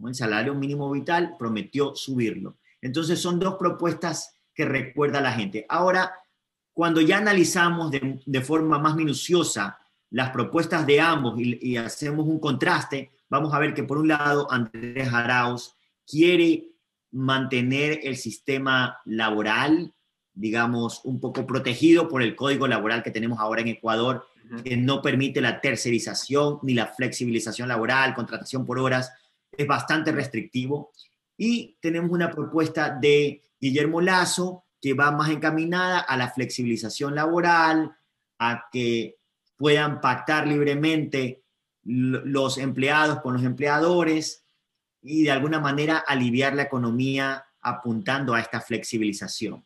El 0.04 0.16
salario 0.16 0.54
mínimo 0.54 0.90
vital 0.92 1.36
prometió 1.38 1.96
subirlo. 1.96 2.58
Entonces 2.82 3.20
son 3.20 3.40
dos 3.40 3.56
propuestas 3.56 4.36
que 4.54 4.66
recuerda 4.66 5.22
la 5.22 5.32
gente. 5.34 5.66
Ahora, 5.70 6.14
cuando 6.74 7.02
ya 7.02 7.20
analizamos 7.20 7.92
de, 7.92 8.42
forma 8.42 8.80
más 8.80 8.96
minuciosa 8.96 9.78
las 10.10 10.32
propuestas 10.32 10.86
de 10.86 11.00
ambos 11.00 11.36
y, 11.38 11.78
hacemos 11.78 12.28
un 12.28 12.40
contraste, 12.40 13.12
vamos 13.30 13.54
a 13.54 13.60
ver 13.60 13.74
que 13.74 13.84
por 13.84 13.98
un 13.98 14.08
lado 14.08 14.52
Andrés 14.52 15.12
Arauz 15.12 15.76
quiere 16.06 16.68
mantener 17.12 18.00
el 18.04 18.18
sistema 18.18 18.98
laboral, 19.06 19.94
digamos, 20.34 21.02
un 21.04 21.20
poco 21.20 21.46
protegido 21.46 22.10
por 22.10 22.24
el 22.24 22.36
código 22.36 22.68
laboral 22.68 23.04
que 23.04 23.12
tenemos 23.12 23.40
ahora 23.40 23.62
en 23.62 23.68
Ecuador, 23.68 24.26
que 24.64 24.76
no 24.76 25.02
permite 25.02 25.42
la 25.42 25.62
tercerización 25.62 26.60
ni 26.64 26.74
la 26.74 26.88
flexibilización 26.88 27.68
laboral, 27.68 28.14
contratación 28.14 28.66
por 28.66 28.80
horas, 28.80 29.12
es 29.52 29.68
bastante 29.68 30.12
restrictivo. 30.12 30.92
Y 31.38 31.78
tenemos 31.80 32.12
una 32.12 32.30
propuesta 32.30 32.90
de 32.90 33.42
Guillermo 33.60 34.02
Lazo 34.02 34.66
que 34.84 34.94
va 34.94 35.12
más 35.12 35.30
encaminada 35.30 36.00
a 36.00 36.18
la 36.18 36.30
flexibilización 36.30 37.16
laboral, 37.16 37.96
a 38.38 38.66
que 38.70 39.16
puedan 39.56 40.02
pactar 40.02 40.46
libremente 40.46 41.46
los 41.84 42.58
empleados 42.58 43.22
con 43.22 43.34
los 43.34 43.44
empleadores 43.44 44.44
y 45.02 45.24
de 45.24 45.32
alguna 45.32 45.62
manera 45.62 46.04
aliviar 46.06 46.54
la 46.54 46.64
economía 46.64 47.46
apuntando 47.62 48.34
a 48.34 48.42
esta 48.42 48.60
flexibilización. 48.60 49.66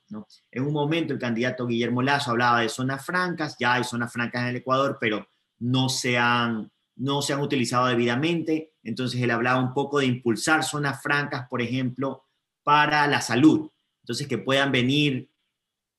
En 0.51 0.63
un 0.63 0.71
momento 0.71 1.13
el 1.13 1.19
candidato 1.19 1.65
Guillermo 1.65 2.03
Lazo 2.03 2.29
hablaba 2.29 2.61
de 2.61 2.69
zonas 2.69 3.03
francas, 3.03 3.55
ya 3.59 3.73
hay 3.73 3.83
zonas 3.83 4.13
francas 4.13 4.43
en 4.43 4.49
el 4.49 4.57
Ecuador, 4.57 4.99
pero 5.01 5.27
no 5.57 5.89
se 5.89 6.19
han, 6.19 6.71
no 6.95 7.23
se 7.23 7.33
han 7.33 7.41
utilizado 7.41 7.87
debidamente, 7.87 8.73
entonces 8.83 9.19
él 9.19 9.31
hablaba 9.31 9.59
un 9.59 9.73
poco 9.73 9.97
de 9.97 10.05
impulsar 10.05 10.63
zonas 10.63 11.01
francas, 11.01 11.47
por 11.49 11.63
ejemplo, 11.63 12.25
para 12.61 13.07
la 13.07 13.21
salud, 13.21 13.71
entonces 14.07 14.29
que 14.29 14.37
puedan 14.37 14.71
venir 14.71 15.27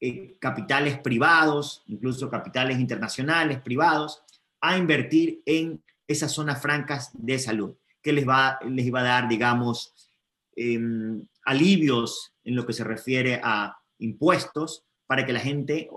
eh, 0.01 0.39
capitales 0.41 0.99
privados, 0.99 1.83
incluso 1.89 2.31
capitales 2.31 2.81
internacionales 2.81 3.61
privados, 3.61 4.23
a 4.63 4.79
invertir 4.79 5.43
en 5.45 5.83
esas 6.07 6.33
zonas 6.33 6.63
francas 6.63 7.11
de 7.13 7.39
salud, 7.39 7.75
que 8.01 8.15
les 8.15 8.27
va, 8.27 8.59
les 8.67 8.87
iba 8.87 9.01
a 9.01 9.03
dar, 9.03 9.29
digamos, 9.29 9.93
em, 10.57 11.23
alivios 11.45 12.33
en 12.45 12.57
lo 12.57 12.65
que 12.65 12.73
se 12.73 12.83
refiere 12.83 13.43
a 13.45 13.77
impuestos 13.99 14.85
para 15.07 15.27
que 15.27 15.35
la 15.35 15.41
gente 15.41 15.91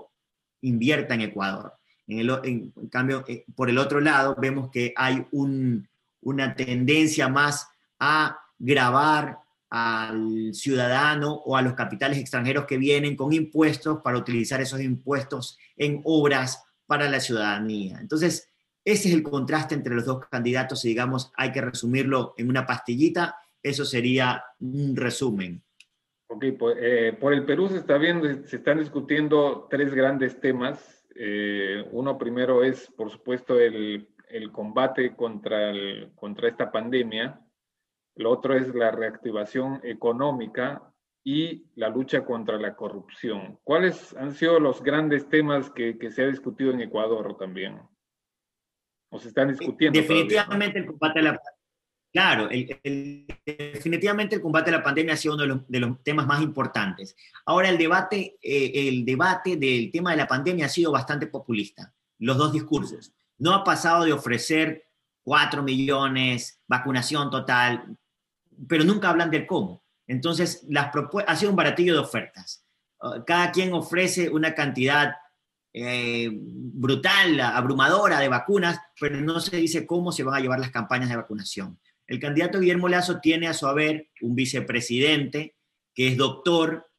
invierta 0.60 1.14
en 1.14 1.22
Ecuador. 1.22 1.72
En, 2.06 2.72
cambio, 2.90 3.24
eh, 3.26 3.46
por 3.56 3.70
el 3.70 3.78
otro 3.78 4.00
lado, 4.00 4.36
vemos 4.38 4.68
que 4.70 4.92
hay 4.96 5.26
una 5.30 6.54
tendencia 6.56 7.28
más 7.28 7.68
a 7.98 8.38
grabar 8.58 9.41
al 9.74 10.52
ciudadano 10.52 11.32
o 11.32 11.56
a 11.56 11.62
los 11.62 11.72
capitales 11.72 12.18
extranjeros 12.18 12.66
que 12.66 12.76
vienen 12.76 13.16
con 13.16 13.32
impuestos 13.32 14.02
para 14.02 14.18
utilizar 14.18 14.60
esos 14.60 14.82
impuestos 14.82 15.58
en 15.78 16.02
obras 16.04 16.62
para 16.86 17.08
la 17.08 17.20
ciudadanía. 17.20 17.96
Entonces, 17.98 18.52
ese 18.84 19.08
es 19.08 19.14
el 19.14 19.22
contraste 19.22 19.74
entre 19.74 19.94
los 19.94 20.04
dos 20.04 20.26
candidatos 20.28 20.84
y 20.84 20.88
digamos, 20.88 21.32
hay 21.38 21.52
que 21.52 21.62
resumirlo 21.62 22.34
en 22.36 22.50
una 22.50 22.66
pastillita, 22.66 23.34
eso 23.62 23.86
sería 23.86 24.44
un 24.60 24.94
resumen. 24.94 25.62
Ok, 26.26 26.44
pues, 26.58 26.76
eh, 26.78 27.16
por 27.18 27.32
el 27.32 27.46
Perú 27.46 27.70
se, 27.70 27.78
está 27.78 27.96
viendo, 27.96 28.28
se 28.46 28.56
están 28.56 28.78
discutiendo 28.78 29.68
tres 29.70 29.94
grandes 29.94 30.38
temas. 30.38 31.06
Eh, 31.14 31.82
uno 31.92 32.18
primero 32.18 32.62
es, 32.62 32.90
por 32.94 33.10
supuesto, 33.10 33.58
el, 33.58 34.06
el 34.28 34.52
combate 34.52 35.16
contra, 35.16 35.70
el, 35.70 36.10
contra 36.14 36.48
esta 36.48 36.70
pandemia. 36.70 37.40
Lo 38.16 38.30
otro 38.30 38.56
es 38.56 38.74
la 38.74 38.90
reactivación 38.90 39.80
económica 39.82 40.92
y 41.24 41.64
la 41.76 41.88
lucha 41.88 42.24
contra 42.24 42.58
la 42.58 42.74
corrupción. 42.74 43.58
¿Cuáles 43.62 44.14
han 44.16 44.34
sido 44.34 44.58
los 44.60 44.82
grandes 44.82 45.28
temas 45.28 45.70
que, 45.70 45.98
que 45.98 46.10
se 46.10 46.24
ha 46.24 46.26
discutido 46.26 46.72
en 46.72 46.80
Ecuador 46.80 47.36
también? 47.38 47.80
¿O 49.10 49.18
se 49.18 49.28
están 49.28 49.48
discutiendo? 49.48 49.98
Definitivamente 49.98 50.78
el 50.78 50.86
combate 50.86 51.18
a 51.20 51.22
la 51.22 51.40
Claro, 52.12 52.50
definitivamente 52.50 54.34
el 54.34 54.42
combate 54.42 54.68
a 54.68 54.74
la 54.74 54.82
pandemia 54.82 55.14
ha 55.14 55.16
sido 55.16 55.34
uno 55.34 55.64
de 55.66 55.80
los, 55.80 56.02
temas 56.02 56.26
más 56.26 56.42
importantes. 56.42 57.16
Ahora 57.46 57.70
el 57.70 57.78
debate, 57.78 58.36
eh, 58.42 58.88
el 58.88 59.06
debate 59.06 59.56
del 59.56 59.90
tema 59.90 60.10
de 60.10 60.18
la 60.18 60.26
pandemia 60.26 60.66
ha 60.66 60.68
sido 60.68 60.92
bastante 60.92 61.26
populista, 61.26 61.94
los 62.18 62.36
dos 62.36 62.52
discursos. 62.52 63.14
No 63.38 63.54
ha 63.54 63.64
pasado 63.64 64.04
de 64.04 64.12
ofrecer 64.12 64.90
4 65.22 65.62
millones, 65.62 66.60
vacunación 66.68 67.30
total, 67.30 67.96
pero 68.68 68.84
nunca 68.84 69.10
hablan 69.10 69.30
del 69.30 69.46
cómo. 69.46 69.84
Entonces, 70.06 70.64
las 70.68 70.90
ha 71.26 71.36
sido 71.36 71.50
un 71.50 71.56
baratillo 71.56 71.94
de 71.94 72.00
ofertas. 72.00 72.64
Uh, 73.00 73.24
cada 73.26 73.50
quien 73.50 73.72
ofrece 73.72 74.28
una 74.28 74.54
cantidad 74.54 75.14
eh, 75.74 76.28
brutal, 76.30 77.40
abrumadora 77.40 78.20
de 78.20 78.28
vacunas, 78.28 78.78
pero 79.00 79.18
no 79.20 79.40
se 79.40 79.56
dice 79.56 79.86
cómo 79.86 80.12
se 80.12 80.22
van 80.22 80.34
a 80.34 80.40
llevar 80.40 80.60
las 80.60 80.70
campañas 80.70 81.08
de 81.08 81.16
vacunación. 81.16 81.78
El 82.06 82.20
candidato 82.20 82.60
Guillermo 82.60 82.88
Lazo 82.88 83.20
tiene 83.20 83.48
a 83.48 83.54
su 83.54 83.66
haber 83.66 84.10
un 84.20 84.34
vicepresidente 84.34 85.56
que 85.94 86.08
es 86.08 86.16
doctor, 86.18 86.90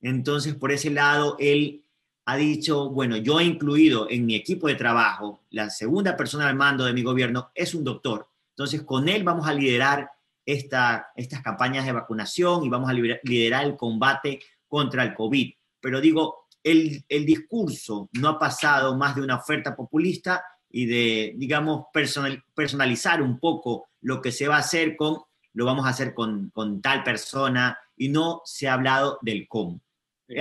entonces 0.00 0.54
por 0.54 0.72
ese 0.72 0.90
lado 0.90 1.36
él 1.38 1.84
ha 2.24 2.36
dicho, 2.36 2.90
bueno, 2.90 3.16
yo 3.16 3.38
he 3.38 3.44
incluido 3.44 4.10
en 4.10 4.26
mi 4.26 4.34
equipo 4.34 4.66
de 4.66 4.74
trabajo, 4.74 5.44
la 5.50 5.70
segunda 5.70 6.16
persona 6.16 6.48
al 6.48 6.56
mando 6.56 6.84
de 6.84 6.92
mi 6.92 7.02
gobierno 7.02 7.50
es 7.54 7.74
un 7.74 7.84
doctor, 7.84 8.28
entonces 8.50 8.82
con 8.82 9.08
él 9.08 9.22
vamos 9.22 9.46
a 9.46 9.54
liderar 9.54 10.10
esta, 10.48 11.10
estas 11.14 11.42
campañas 11.42 11.84
de 11.84 11.92
vacunación 11.92 12.64
y 12.64 12.70
vamos 12.70 12.88
a 12.88 12.94
liderar 12.94 13.66
el 13.66 13.76
combate 13.76 14.40
contra 14.66 15.02
el 15.02 15.12
COVID. 15.12 15.52
Pero 15.78 16.00
digo, 16.00 16.46
el, 16.62 17.04
el 17.06 17.26
discurso 17.26 18.08
no 18.14 18.30
ha 18.30 18.38
pasado 18.38 18.96
más 18.96 19.14
de 19.14 19.20
una 19.20 19.36
oferta 19.36 19.76
populista 19.76 20.42
y 20.70 20.86
de, 20.86 21.34
digamos, 21.36 21.84
personal, 21.92 22.42
personalizar 22.54 23.20
un 23.20 23.38
poco 23.38 23.90
lo 24.00 24.22
que 24.22 24.32
se 24.32 24.48
va 24.48 24.56
a 24.56 24.60
hacer 24.60 24.96
con, 24.96 25.18
lo 25.52 25.66
vamos 25.66 25.84
a 25.84 25.90
hacer 25.90 26.14
con, 26.14 26.48
con 26.48 26.80
tal 26.80 27.04
persona 27.04 27.78
y 27.94 28.08
no 28.08 28.40
se 28.46 28.68
ha 28.68 28.72
hablado 28.72 29.18
del 29.20 29.46
cómo. 29.48 29.82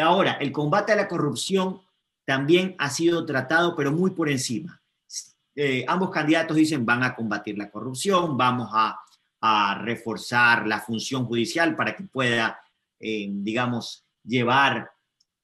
Ahora, 0.02 0.38
el 0.40 0.54
combate 0.54 0.94
a 0.94 0.96
la 0.96 1.10
corrupción 1.10 1.82
también 2.24 2.78
ha 2.80 2.90
sido 2.90 3.26
tratado, 3.26 3.76
pero 3.76 3.92
muy 3.92 4.12
por 4.12 4.30
encima. 4.30 4.82
Eh, 5.54 5.84
ambos 5.86 6.12
candidatos 6.12 6.56
dicen 6.56 6.86
van 6.86 7.04
a 7.04 7.14
combatir 7.14 7.58
la 7.58 7.70
corrupción, 7.70 8.38
vamos 8.38 8.70
a 8.72 8.98
a 9.42 9.82
reforzar 9.84 10.68
la 10.68 10.80
función 10.80 11.26
judicial 11.26 11.76
para 11.76 11.96
que 11.96 12.04
pueda, 12.04 12.60
eh, 13.00 13.28
digamos, 13.30 14.06
llevar 14.24 14.90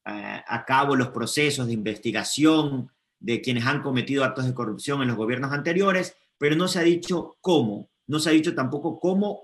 eh, 0.06 0.44
a 0.46 0.66
cabo 0.66 0.96
los 0.96 1.10
procesos 1.10 1.68
de 1.68 1.74
investigación 1.74 2.92
de 3.20 3.42
quienes 3.42 3.66
han 3.66 3.82
cometido 3.82 4.24
actos 4.24 4.46
de 4.46 4.54
corrupción 4.54 5.02
en 5.02 5.08
los 5.08 5.18
gobiernos 5.18 5.54
anteriores, 5.54 6.16
pero 6.38 6.56
no 6.56 6.68
se 6.68 6.80
ha 6.80 6.84
dicho 6.84 7.38
cómo, 7.40 7.90
no 8.08 8.20
se 8.20 8.30
ha 8.30 8.34
dicho 8.34 8.54
tampoco 8.54 9.00
cómo 9.00 9.42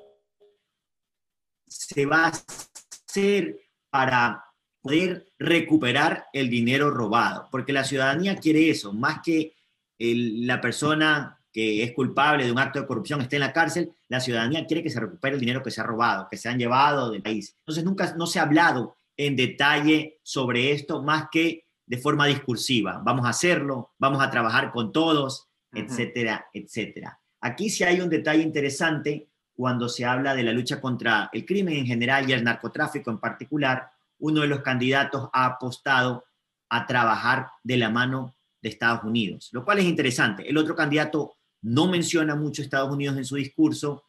se 1.65 2.05
va 2.05 2.25
a 2.25 2.31
hacer 3.07 3.57
para 3.89 4.43
poder 4.81 5.31
recuperar 5.37 6.25
el 6.33 6.49
dinero 6.49 6.89
robado, 6.89 7.47
porque 7.51 7.73
la 7.73 7.83
ciudadanía 7.83 8.37
quiere 8.37 8.69
eso, 8.69 8.91
más 8.93 9.21
que 9.23 9.55
la 9.97 10.59
persona 10.61 11.39
que 11.51 11.83
es 11.83 11.93
culpable 11.93 12.45
de 12.45 12.51
un 12.51 12.59
acto 12.59 12.79
de 12.79 12.87
corrupción 12.87 13.21
esté 13.21 13.37
en 13.37 13.41
la 13.41 13.53
cárcel, 13.53 13.93
la 14.09 14.19
ciudadanía 14.19 14.65
quiere 14.65 14.83
que 14.83 14.89
se 14.89 14.99
recupere 14.99 15.35
el 15.35 15.39
dinero 15.39 15.63
que 15.63 15.71
se 15.71 15.79
ha 15.79 15.85
robado, 15.85 16.27
que 16.29 16.37
se 16.37 16.49
han 16.49 16.57
llevado 16.57 17.11
del 17.11 17.21
país. 17.21 17.55
Entonces 17.59 17.83
nunca 17.85 18.13
no 18.17 18.25
se 18.25 18.39
ha 18.39 18.43
hablado 18.43 18.95
en 19.15 19.35
detalle 19.35 20.19
sobre 20.23 20.71
esto 20.71 21.01
más 21.03 21.27
que 21.31 21.65
de 21.85 21.97
forma 21.97 22.25
discursiva. 22.25 23.01
Vamos 23.03 23.25
a 23.25 23.29
hacerlo, 23.29 23.91
vamos 23.99 24.21
a 24.21 24.29
trabajar 24.29 24.71
con 24.71 24.91
todos, 24.91 25.47
etcétera, 25.71 26.47
etcétera. 26.53 27.19
Aquí 27.41 27.69
sí 27.69 27.83
hay 27.83 28.01
un 28.01 28.09
detalle 28.09 28.41
interesante 28.41 29.29
cuando 29.55 29.89
se 29.89 30.05
habla 30.05 30.35
de 30.35 30.43
la 30.43 30.53
lucha 30.53 30.81
contra 30.81 31.29
el 31.31 31.45
crimen 31.45 31.75
en 31.75 31.85
general 31.85 32.29
y 32.29 32.33
el 32.33 32.43
narcotráfico 32.43 33.11
en 33.11 33.19
particular. 33.19 33.91
Uno 34.19 34.41
de 34.41 34.47
los 34.47 34.61
candidatos 34.61 35.29
ha 35.33 35.45
apostado 35.45 36.25
a 36.69 36.85
trabajar 36.85 37.47
de 37.63 37.77
la 37.77 37.89
mano 37.89 38.35
de 38.61 38.69
Estados 38.69 39.03
Unidos, 39.03 39.49
lo 39.51 39.63
cual 39.63 39.79
es 39.79 39.85
interesante. 39.85 40.47
El 40.47 40.57
otro 40.57 40.75
candidato 40.75 41.33
no 41.61 41.87
menciona 41.87 42.35
mucho 42.35 42.61
Estados 42.61 42.93
Unidos 42.93 43.17
en 43.17 43.25
su 43.25 43.35
discurso 43.35 44.03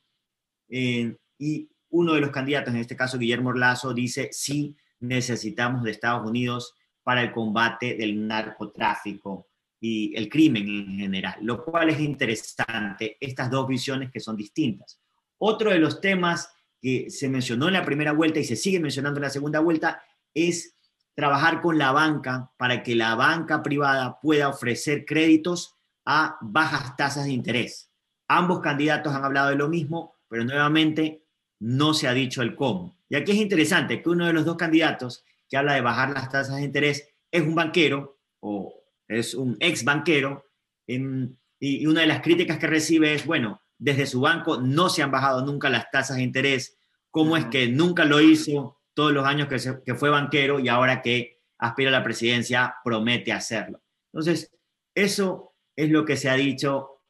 eh, 0.69 1.17
y 1.39 1.69
uno 1.91 2.15
de 2.15 2.21
los 2.21 2.31
candidatos, 2.31 2.73
en 2.73 2.81
este 2.81 2.97
caso 2.97 3.19
Guillermo 3.19 3.53
Lazo, 3.53 3.93
dice 3.93 4.29
sí 4.33 4.77
necesitamos 5.01 5.83
de 5.83 5.91
Estados 5.91 6.29
Unidos 6.29 6.75
para 7.03 7.23
el 7.23 7.33
combate 7.33 7.95
del 7.95 8.27
narcotráfico 8.27 9.49
y 9.81 10.15
el 10.15 10.29
crimen 10.29 10.69
en 10.69 10.99
general, 10.99 11.37
lo 11.41 11.65
cual 11.65 11.89
es 11.89 12.01
interesante, 12.01 13.17
estas 13.19 13.51
dos 13.51 13.67
visiones 13.67 14.11
que 14.11 14.21
son 14.21 14.37
distintas. 14.37 15.01
Otro 15.39 15.71
de 15.71 15.79
los 15.79 16.01
temas 16.01 16.53
que 16.81 17.11
se 17.11 17.29
mencionó 17.29 17.69
en 17.69 17.75
la 17.75 17.85
primera 17.85 18.13
vuelta 18.13 18.41
y 18.41 18.45
se 18.45 18.57
sigue 18.57 18.79
mencionando 18.79 19.19
en 19.19 19.25
la 19.25 19.31
segunda 19.31 19.61
vuelta 19.61 20.03
es 20.35 20.77
trabajar 21.15 21.61
con 21.63 21.79
la 21.79 21.93
banca 21.93 22.53
para 22.57 22.83
que 22.83 22.95
la 22.95 23.15
banca 23.15 23.63
privada 23.63 24.21
pueda 24.21 24.49
ofrecer 24.49 25.05
créditos 25.05 25.75
a 26.05 26.39
bajas 26.41 26.97
tasas 26.97 27.25
de 27.25 27.33
interés. 27.33 27.91
Ambos 28.29 28.61
candidatos 28.61 29.15
han 29.15 29.25
hablado 29.25 29.51
de 29.51 29.57
lo 29.57 29.69
mismo, 29.69 30.17
pero 30.29 30.45
nuevamente 30.45 31.25
no 31.59 31.95
se 31.95 32.09
ha 32.09 32.13
dicho 32.13 32.43
el 32.43 32.55
cómo. 32.55 32.97
Y 33.09 33.17
aquí 33.17 33.33
es 33.33 33.39
interesante 33.39 34.03
que 34.03 34.09
uno 34.09 34.27
de 34.27 34.33
los 34.33 34.45
dos 34.45 34.57
candidatos 34.57 35.25
que 35.49 35.57
habla 35.57 35.75
de 35.75 35.81
bajar 35.81 36.11
las 36.11 36.31
tasas 36.31 36.57
de 36.57 36.63
interés 36.63 37.09
es 37.31 37.43
un 37.43 37.55
banquero 37.55 38.19
o 38.41 38.75
es 39.09 39.35
un 39.35 39.57
ex 39.61 39.85
banquero 39.85 40.45
y 40.87 41.87
una 41.87 42.01
de 42.01 42.07
las 42.07 42.23
críticas 42.23 42.59
que 42.59 42.67
recibe 42.67 43.15
es, 43.15 43.27
bueno, 43.27 43.61
desde 43.79 44.07
su 44.07 44.21
banco 44.21 44.61
no 44.61 44.89
se 44.89 45.03
han 45.03 45.11
bajado 45.11 45.45
nunca 45.45 45.69
las 45.69 45.91
tasas 45.91 46.17
de 46.17 46.23
interés 46.23 46.79
cómo 47.11 47.37
es 47.37 47.47
que 47.47 47.69
nunca 47.69 48.05
lo 48.05 48.21
hizo 48.21 48.81
todos 48.95 49.13
los 49.13 49.27
años 49.27 49.49
que, 49.49 49.59
que 49.85 49.95
fue 49.95 50.11
banquero 50.11 50.61
y 50.61 50.69
ahora 50.69 51.03
que 51.03 51.41
aspira 51.59 51.91
a 51.91 51.93
la 51.93 52.05
presidencia 52.05 52.77
promete 52.85 53.33
hacerlo. 53.33 53.83
Entonces, 54.13 54.53
eso 54.95 55.50
es 55.85 55.91
lo 55.91 56.05
que 56.05 56.17
se 56.17 56.29
ha 56.29 56.35
dicho 56.35 57.01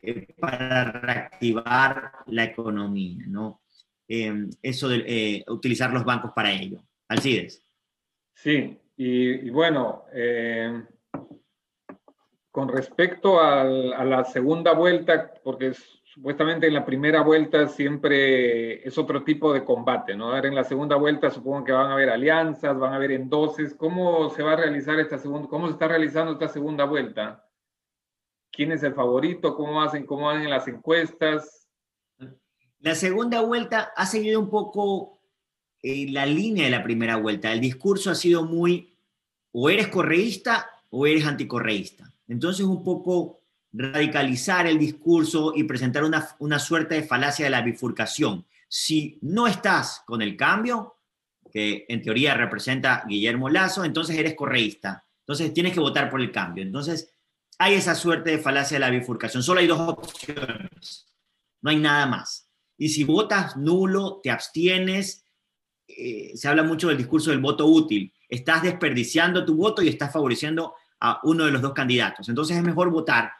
eh, 0.00 0.34
para 0.38 0.92
reactivar 0.92 2.12
la 2.26 2.44
economía, 2.44 3.24
¿no? 3.26 3.62
Em, 4.06 4.48
eso 4.62 4.88
de 4.88 5.04
eh, 5.06 5.44
utilizar 5.48 5.92
los 5.92 6.04
bancos 6.04 6.32
para 6.34 6.52
ello. 6.52 6.82
Alcides. 7.08 7.64
Sí, 8.34 8.78
y, 8.96 9.50
bueno, 9.50 10.04
em, 10.12 10.86
con 12.50 12.68
respecto 12.68 13.40
a 13.40 13.64
la 13.64 14.24
segunda 14.24 14.72
vuelta, 14.72 15.32
porque 15.42 15.72
supuestamente 16.04 16.66
en 16.66 16.74
la 16.74 16.84
primera 16.84 17.22
vuelta 17.22 17.68
siempre 17.68 18.86
es 18.86 18.98
otro 18.98 19.22
tipo 19.22 19.52
de 19.52 19.64
combate, 19.64 20.16
¿no? 20.16 20.32
Ahora 20.32 20.48
en 20.48 20.54
la 20.54 20.64
segunda 20.64 20.96
vuelta 20.96 21.30
supongo 21.30 21.64
que 21.64 21.72
van 21.72 21.90
a 21.90 21.92
haber 21.94 22.10
alianzas, 22.10 22.78
van 22.78 22.92
a 22.92 22.96
haber 22.96 23.12
endoses. 23.12 23.74
¿Cómo 23.74 24.28
se 24.30 24.42
va 24.42 24.54
a 24.54 24.56
realizar 24.56 24.98
esta 24.98 25.18
segunda, 25.18 25.48
cómo 25.48 25.66
se 25.66 25.74
está 25.74 25.86
realizando 25.86 26.32
esta 26.32 26.48
segunda 26.48 26.84
vuelta? 26.84 27.47
¿Quién 28.58 28.72
es 28.72 28.82
el 28.82 28.92
favorito? 28.92 29.54
¿Cómo 29.54 29.80
hacen, 29.80 30.04
cómo 30.04 30.28
hacen 30.28 30.50
las 30.50 30.66
encuestas? 30.66 31.68
La 32.80 32.96
segunda 32.96 33.40
vuelta 33.40 33.92
ha 33.94 34.04
seguido 34.04 34.40
un 34.40 34.50
poco 34.50 35.20
eh, 35.80 36.10
la 36.10 36.26
línea 36.26 36.64
de 36.64 36.72
la 36.72 36.82
primera 36.82 37.14
vuelta. 37.18 37.52
El 37.52 37.60
discurso 37.60 38.10
ha 38.10 38.16
sido 38.16 38.42
muy, 38.42 38.96
o 39.52 39.70
eres 39.70 39.86
correísta 39.86 40.68
o 40.90 41.06
eres 41.06 41.24
anticorreísta. 41.24 42.12
Entonces 42.26 42.66
un 42.66 42.82
poco 42.82 43.38
radicalizar 43.72 44.66
el 44.66 44.80
discurso 44.80 45.52
y 45.54 45.62
presentar 45.62 46.02
una, 46.02 46.26
una 46.40 46.58
suerte 46.58 46.96
de 46.96 47.04
falacia 47.04 47.44
de 47.44 47.52
la 47.52 47.62
bifurcación. 47.62 48.44
Si 48.66 49.20
no 49.22 49.46
estás 49.46 50.02
con 50.04 50.20
el 50.20 50.36
cambio, 50.36 50.96
que 51.52 51.86
en 51.88 52.02
teoría 52.02 52.34
representa 52.34 53.04
Guillermo 53.06 53.50
Lazo, 53.50 53.84
entonces 53.84 54.18
eres 54.18 54.34
correísta. 54.34 55.04
Entonces 55.20 55.54
tienes 55.54 55.74
que 55.74 55.80
votar 55.80 56.10
por 56.10 56.20
el 56.20 56.32
cambio. 56.32 56.64
Entonces 56.64 57.17
hay 57.58 57.74
esa 57.74 57.94
suerte 57.94 58.30
de 58.30 58.38
falacia 58.38 58.76
de 58.76 58.80
la 58.80 58.90
bifurcación. 58.90 59.42
Solo 59.42 59.60
hay 59.60 59.66
dos 59.66 59.80
opciones. 59.80 61.08
No 61.60 61.70
hay 61.70 61.76
nada 61.76 62.06
más. 62.06 62.48
Y 62.76 62.88
si 62.88 63.02
votas 63.02 63.56
nulo, 63.56 64.20
te 64.22 64.30
abstienes, 64.30 65.24
eh, 65.88 66.32
se 66.36 66.48
habla 66.48 66.62
mucho 66.62 66.88
del 66.88 66.96
discurso 66.96 67.30
del 67.30 67.40
voto 67.40 67.66
útil. 67.66 68.12
Estás 68.28 68.62
desperdiciando 68.62 69.44
tu 69.44 69.56
voto 69.56 69.82
y 69.82 69.88
estás 69.88 70.12
favoreciendo 70.12 70.74
a 71.00 71.20
uno 71.24 71.44
de 71.44 71.50
los 71.50 71.60
dos 71.60 71.72
candidatos. 71.72 72.28
Entonces 72.28 72.56
es 72.56 72.62
mejor 72.62 72.90
votar 72.90 73.32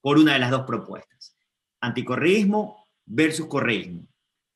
por 0.00 0.18
una 0.18 0.32
de 0.32 0.38
las 0.38 0.50
dos 0.50 0.62
propuestas. 0.62 1.36
Anticorreísmo 1.80 2.84
versus 3.04 3.46
correísmo. 3.46 4.06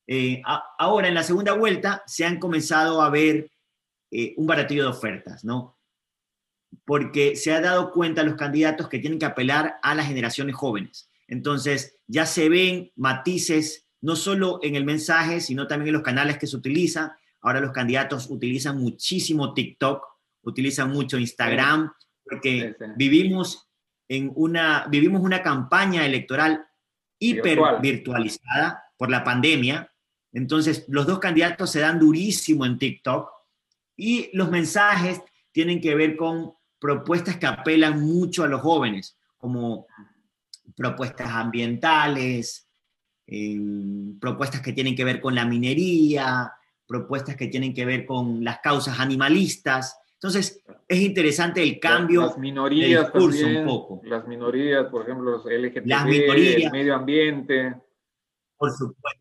Eh, 0.07 0.43
ahora, 0.79 1.09
en 1.09 1.15
la 1.15 1.23
segunda 1.23 1.53
vuelta, 1.53 2.03
se 2.07 2.25
han 2.25 2.39
comenzado 2.39 3.03
a 3.03 3.11
ver 3.11 3.51
eh, 4.11 4.35
un 4.37 4.47
baratillo 4.47 4.85
de 4.85 4.89
ofertas, 4.89 5.45
¿no? 5.45 5.80
Porque 6.85 7.37
se 7.37 7.53
ha 7.53 7.61
dado 7.61 7.93
cuenta 7.93 8.23
los 8.23 8.37
candidatos 8.37 8.89
que 8.89 8.99
tienen 8.99 9.19
que 9.19 9.27
apelar 9.27 9.77
a 9.83 9.95
las 9.95 10.07
generaciones 10.07 10.55
jóvenes. 10.55 11.11
Entonces, 11.29 11.97
ya 12.07 12.27
se 12.27 12.49
ven 12.49 12.91
matices, 12.97 13.87
no 14.01 14.17
solo 14.17 14.59
en 14.63 14.75
el 14.75 14.85
mensaje, 14.85 15.41
sino 15.41 15.67
también 15.67 15.89
en 15.89 15.95
los 15.95 16.03
canales 16.03 16.39
que 16.39 16.47
se 16.47 16.57
utilizan. 16.57 17.13
Ahora 17.41 17.61
los 17.61 17.73
candidatos 17.73 18.29
utilizan 18.31 18.79
muchísimo 18.79 19.55
TikTok, 19.55 20.05
utilizan 20.43 20.91
mucho 20.91 21.19
Instagram, 21.19 21.93
porque 22.25 22.75
vivimos 22.97 23.69
en 24.09 24.33
una, 24.35 24.87
vivimos 24.91 25.23
una 25.23 25.43
campaña 25.43 26.05
electoral 26.05 26.67
hiper 27.21 27.61
virtualizada 27.81 28.83
por 28.97 29.11
la 29.11 29.23
pandemia. 29.23 29.91
Entonces, 30.33 30.85
los 30.89 31.07
dos 31.07 31.21
candidatos 31.21 31.71
se 31.71 31.81
dan 31.81 31.99
durísimo 31.99 32.67
en 32.67 32.79
TikTok 32.79 33.31
y 33.97 34.31
los 34.33 34.51
mensajes 34.51 35.21
tienen 35.53 35.81
que 35.81 35.95
ver 35.95 36.17
con 36.17 36.55
propuestas 36.81 37.37
que 37.37 37.47
apelan 37.47 38.01
mucho 38.01 38.43
a 38.43 38.49
los 38.49 38.61
jóvenes, 38.61 39.19
como 39.37 39.87
propuestas 40.77 41.29
ambientales, 41.29 42.69
em, 43.27 44.19
propuestas 44.19 44.61
que 44.61 44.73
tienen 44.73 44.97
que 44.97 45.05
ver 45.05 45.21
con 45.21 45.35
la 45.35 45.45
minería, 45.45 46.53
propuestas 46.87 47.37
que 47.37 47.49
tienen 47.49 47.75
que 47.75 47.85
ver 47.85 48.07
con 48.07 48.43
las 48.43 48.61
causas 48.61 48.99
animalistas. 48.99 49.99
Entonces, 50.15 50.63
es 50.89 51.01
interesante 51.01 51.63
el 51.63 51.79
cambio 51.79 52.27
las 52.27 52.39
minorías 52.39 53.11
un 53.15 53.67
poco. 53.67 54.01
Las 54.05 54.27
minorías, 54.27 54.87
por 54.87 55.03
ejemplo, 55.03 55.31
los 55.31 55.45
LGTB, 55.47 56.65
el 56.65 56.71
medio 56.73 56.95
ambiente. 56.95 57.75
Por 58.57 58.71
supuesto. 58.73 59.21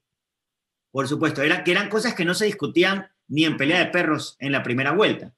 Por 0.92 1.08
supuesto, 1.08 1.44
era, 1.44 1.64
que 1.64 1.72
eran 1.72 1.90
cosas 1.90 2.16
que 2.16 2.26
no 2.26 2.34
se 2.34 2.46
discutían 2.46 3.08
ni 3.28 3.46
en 3.46 3.58
pelea 3.58 3.80
de 3.80 3.92
perros 3.92 4.36
en 4.40 4.52
la 4.52 4.64
primera 4.64 4.92
vuelta. 4.92 5.34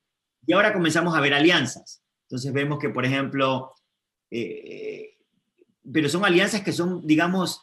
Y 0.46 0.54
ahora 0.54 0.74
comenzamos 0.74 1.16
a 1.16 1.22
ver 1.22 1.34
alianzas. 1.34 2.01
Entonces 2.32 2.54
vemos 2.54 2.80
que, 2.80 2.88
por 2.88 3.06
ejemplo, 3.06 3.74
eh, 4.30 5.18
pero 5.92 6.08
son 6.08 6.24
alianzas 6.24 6.62
que 6.62 6.72
son, 6.72 7.06
digamos, 7.06 7.62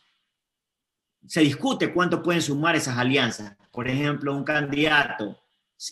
se 1.26 1.40
discute 1.40 1.90
cuánto 1.90 2.22
pueden 2.22 2.42
sumar 2.42 2.76
esas 2.76 2.98
alianzas. 2.98 3.56
Por 3.72 3.88
ejemplo, 3.88 4.36
un 4.36 4.44
candidato 4.44 5.40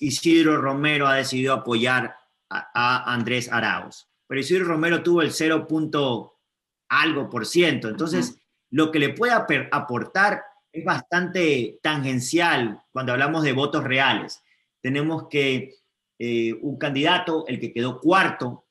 Isidro 0.01 0.61
Romero 0.61 1.07
ha 1.07 1.14
decidido 1.14 1.55
apoyar 1.55 2.16
a, 2.51 3.14
Andrés 3.14 3.51
Arauz. 3.51 4.09
Pero 4.27 4.41
Isidro 4.43 4.66
Romero 4.66 5.03
tuvo 5.03 5.22
el 5.22 5.33
0. 5.33 5.66
algo 6.91 7.31
por 7.31 7.47
ciento. 7.47 7.89
Entonces, 7.89 8.39
lo 8.68 8.93
que 8.93 8.99
le 8.99 9.14
puede 9.14 9.33
aportar 9.72 10.43
es 10.70 10.85
bastante 10.85 11.79
tangencial 11.83 12.83
cuando 12.93 13.12
hablamos 13.12 13.43
de 13.43 13.55
votos 13.55 13.85
reales. 13.85 14.43
Tenemos 14.83 15.29
que 15.31 15.77
eh, 16.18 16.53
un 16.61 16.77
candidato, 16.77 17.47
el 17.47 17.59
que 17.59 17.72
quedó 17.72 18.01
cuarto, 18.01 18.66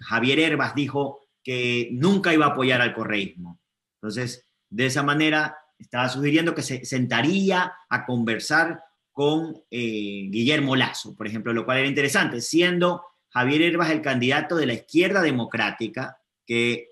Javier 0.00 0.38
Herbas, 0.38 0.74
dijo 0.74 1.20
que 1.42 1.88
nunca 1.92 2.32
iba 2.32 2.46
a 2.46 2.50
apoyar 2.50 2.80
al 2.80 2.94
correísmo. 2.94 3.60
Entonces, 3.96 4.44
de 4.68 4.86
esa 4.86 5.02
manera, 5.02 5.56
estaba 5.78 6.08
sugiriendo 6.08 6.54
que 6.54 6.62
se 6.62 6.84
sentaría 6.84 7.72
a 7.88 8.06
conversar 8.06 8.82
con 9.12 9.62
eh, 9.70 10.28
Guillermo 10.30 10.76
Lazo, 10.76 11.14
por 11.14 11.26
ejemplo, 11.26 11.52
lo 11.52 11.64
cual 11.64 11.78
era 11.78 11.88
interesante, 11.88 12.40
siendo 12.40 13.02
Javier 13.28 13.62
Herbas 13.62 13.90
el 13.90 14.00
candidato 14.00 14.56
de 14.56 14.66
la 14.66 14.74
izquierda 14.74 15.20
democrática, 15.20 16.18
que 16.46 16.88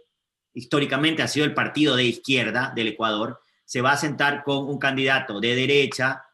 históricamente 0.53 1.22
ha 1.22 1.28
sido 1.28 1.47
el 1.47 1.55
partido 1.55 1.97
de 1.97 2.05
izquierda 2.05 2.72
del 2.74 2.89
Ecuador, 2.89 3.41
se 3.64 3.81
va 3.81 3.93
a 3.93 3.97
sentar 3.97 4.43
con 4.43 4.68
un 4.68 4.78
candidato 4.78 5.41
de 5.41 5.55
derecha 5.55 6.24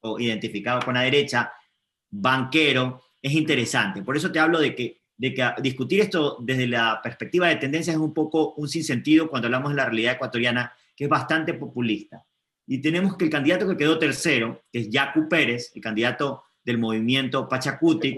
o 0.00 0.18
identificado 0.18 0.80
con 0.80 0.94
la 0.94 1.02
derecha, 1.02 1.52
banquero, 2.08 3.02
es 3.20 3.32
interesante. 3.32 4.02
Por 4.02 4.16
eso 4.16 4.32
te 4.32 4.40
hablo 4.40 4.58
de 4.58 4.74
que, 4.74 4.99
de 5.20 5.34
que 5.34 5.46
discutir 5.60 6.00
esto 6.00 6.38
desde 6.40 6.66
la 6.66 6.98
perspectiva 7.02 7.48
de 7.48 7.56
tendencias 7.56 7.94
es 7.94 8.00
un 8.00 8.14
poco 8.14 8.54
un 8.54 8.66
sinsentido 8.66 9.28
cuando 9.28 9.48
hablamos 9.48 9.70
de 9.70 9.76
la 9.76 9.84
realidad 9.84 10.14
ecuatoriana, 10.14 10.72
que 10.96 11.04
es 11.04 11.10
bastante 11.10 11.52
populista. 11.52 12.24
Y 12.66 12.78
tenemos 12.78 13.18
que 13.18 13.26
el 13.26 13.30
candidato 13.30 13.68
que 13.68 13.76
quedó 13.76 13.98
tercero, 13.98 14.62
que 14.72 14.80
es 14.80 14.88
Yacu 14.88 15.28
Pérez, 15.28 15.72
el 15.74 15.82
candidato 15.82 16.44
del 16.64 16.78
movimiento 16.78 17.46
Pachacuti, 17.46 18.16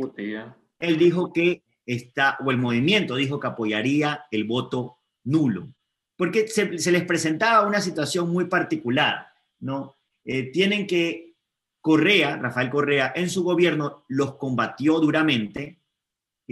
él 0.79 0.97
dijo 0.97 1.33
que 1.33 1.65
está, 1.85 2.39
o 2.47 2.53
el 2.53 2.59
movimiento 2.59 3.17
dijo 3.17 3.41
que 3.41 3.49
apoyaría 3.49 4.27
el 4.31 4.45
voto 4.45 4.99
nulo, 5.25 5.75
porque 6.15 6.47
se, 6.47 6.67
les 6.69 7.03
presentaba 7.03 7.67
una 7.67 7.81
situación 7.81 8.31
muy 8.31 8.45
particular, 8.45 9.27
¿no? 9.59 9.97
Eh, 10.25 10.53
tienen 10.53 10.87
que 10.87 11.35
Correa, 11.81 12.37
Rafael 12.37 12.71
Correa, 12.71 13.13
en 13.17 13.29
su 13.29 13.43
gobierno 13.43 14.05
los 14.07 14.37
combatió 14.37 15.01
duramente 15.01 15.82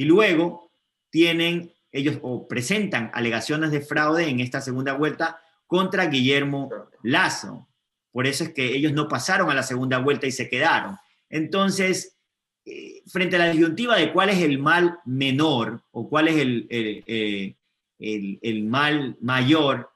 y 0.00 0.06
luego 0.06 0.72
tienen, 1.10 1.74
ellos 1.92 2.20
o 2.22 2.48
presentan 2.48 3.10
alegaciones 3.12 3.70
de 3.70 3.82
fraude 3.82 4.30
en 4.30 4.40
esta 4.40 4.62
segunda 4.62 4.94
vuelta 4.94 5.42
contra 5.66 6.06
Guillermo 6.06 6.70
Lazo. 7.02 7.68
Por 8.10 8.26
eso 8.26 8.44
es 8.44 8.54
que 8.54 8.74
ellos 8.74 8.94
no 8.94 9.08
pasaron 9.08 9.50
a 9.50 9.54
la 9.54 9.62
segunda 9.62 9.98
vuelta 9.98 10.26
y 10.26 10.32
se 10.32 10.48
quedaron. 10.48 10.96
Entonces, 11.28 12.16
eh, 12.64 13.02
frente 13.08 13.36
a 13.36 13.40
la 13.40 13.50
disyuntiva 13.50 13.98
de 13.98 14.10
cuál 14.10 14.30
es 14.30 14.38
el 14.38 14.58
mal 14.58 15.00
menor 15.04 15.82
o 15.90 16.08
cuál 16.08 16.28
es 16.28 16.36
el, 16.38 16.66
el, 16.70 17.54
eh, 17.98 18.62
mal 18.62 19.18
mayor, 19.20 19.90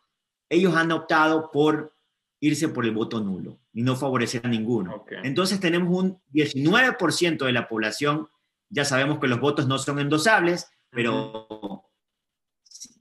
ellos 0.51 0.77
han 0.77 0.93
optado 0.93 1.51
por 1.51 1.95
irse 2.41 2.69
por 2.69 2.85
el 2.85 2.93
voto 2.93 3.21
nulo 3.21 3.59
y 3.73 3.83
no 3.83 3.97
favorecer 3.97 4.43
a 4.45 4.51
ninguno. 4.51 5.07
Entonces 5.23 5.61
tenemos 5.61 5.99
un 5.99 6.19
19% 6.31 7.47
de 7.47 7.53
la 7.53 7.67
población, 7.67 8.29
ya 8.75 8.85
sabemos 8.85 9.21
que 9.21 9.29
los 9.29 9.39
votos 9.39 9.69
no 9.69 9.79
son 9.79 10.01
endosables, 10.01 10.69
pero 10.91 11.85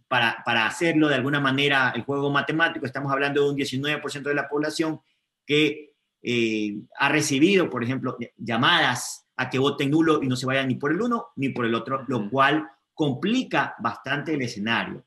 para, 0.08 0.68
hacerlo 0.68 1.08
de 1.08 1.16
alguna 1.16 1.40
manera 1.40 1.92
el 1.96 2.04
juego 2.04 2.30
matemático, 2.30 2.86
estamos 2.86 3.12
hablando 3.12 3.42
de 3.42 3.50
un 3.50 3.58
19% 3.58 4.22
de 4.22 4.36
la 4.36 4.48
población 4.48 5.02
que 5.48 5.96
eh, 6.22 6.78
ha 7.00 7.10
recibido, 7.10 7.70
por 7.72 7.84
ejemplo, 7.84 8.16
llamadas 8.38 9.26
a 9.36 9.50
que 9.50 9.58
voten 9.58 9.90
nulo 9.90 10.22
y 10.22 10.28
no 10.28 10.36
se 10.36 10.46
vayan 10.46 10.68
ni 10.68 10.76
por 10.76 10.92
el 10.92 11.02
uno 11.02 11.30
ni 11.36 11.50
por 11.50 11.66
el 11.66 11.74
otro, 11.74 12.06
lo 12.08 12.30
cual 12.30 12.70
complica 12.94 13.76
bastante 13.80 14.36
el 14.36 14.44
escenario. 14.44 15.04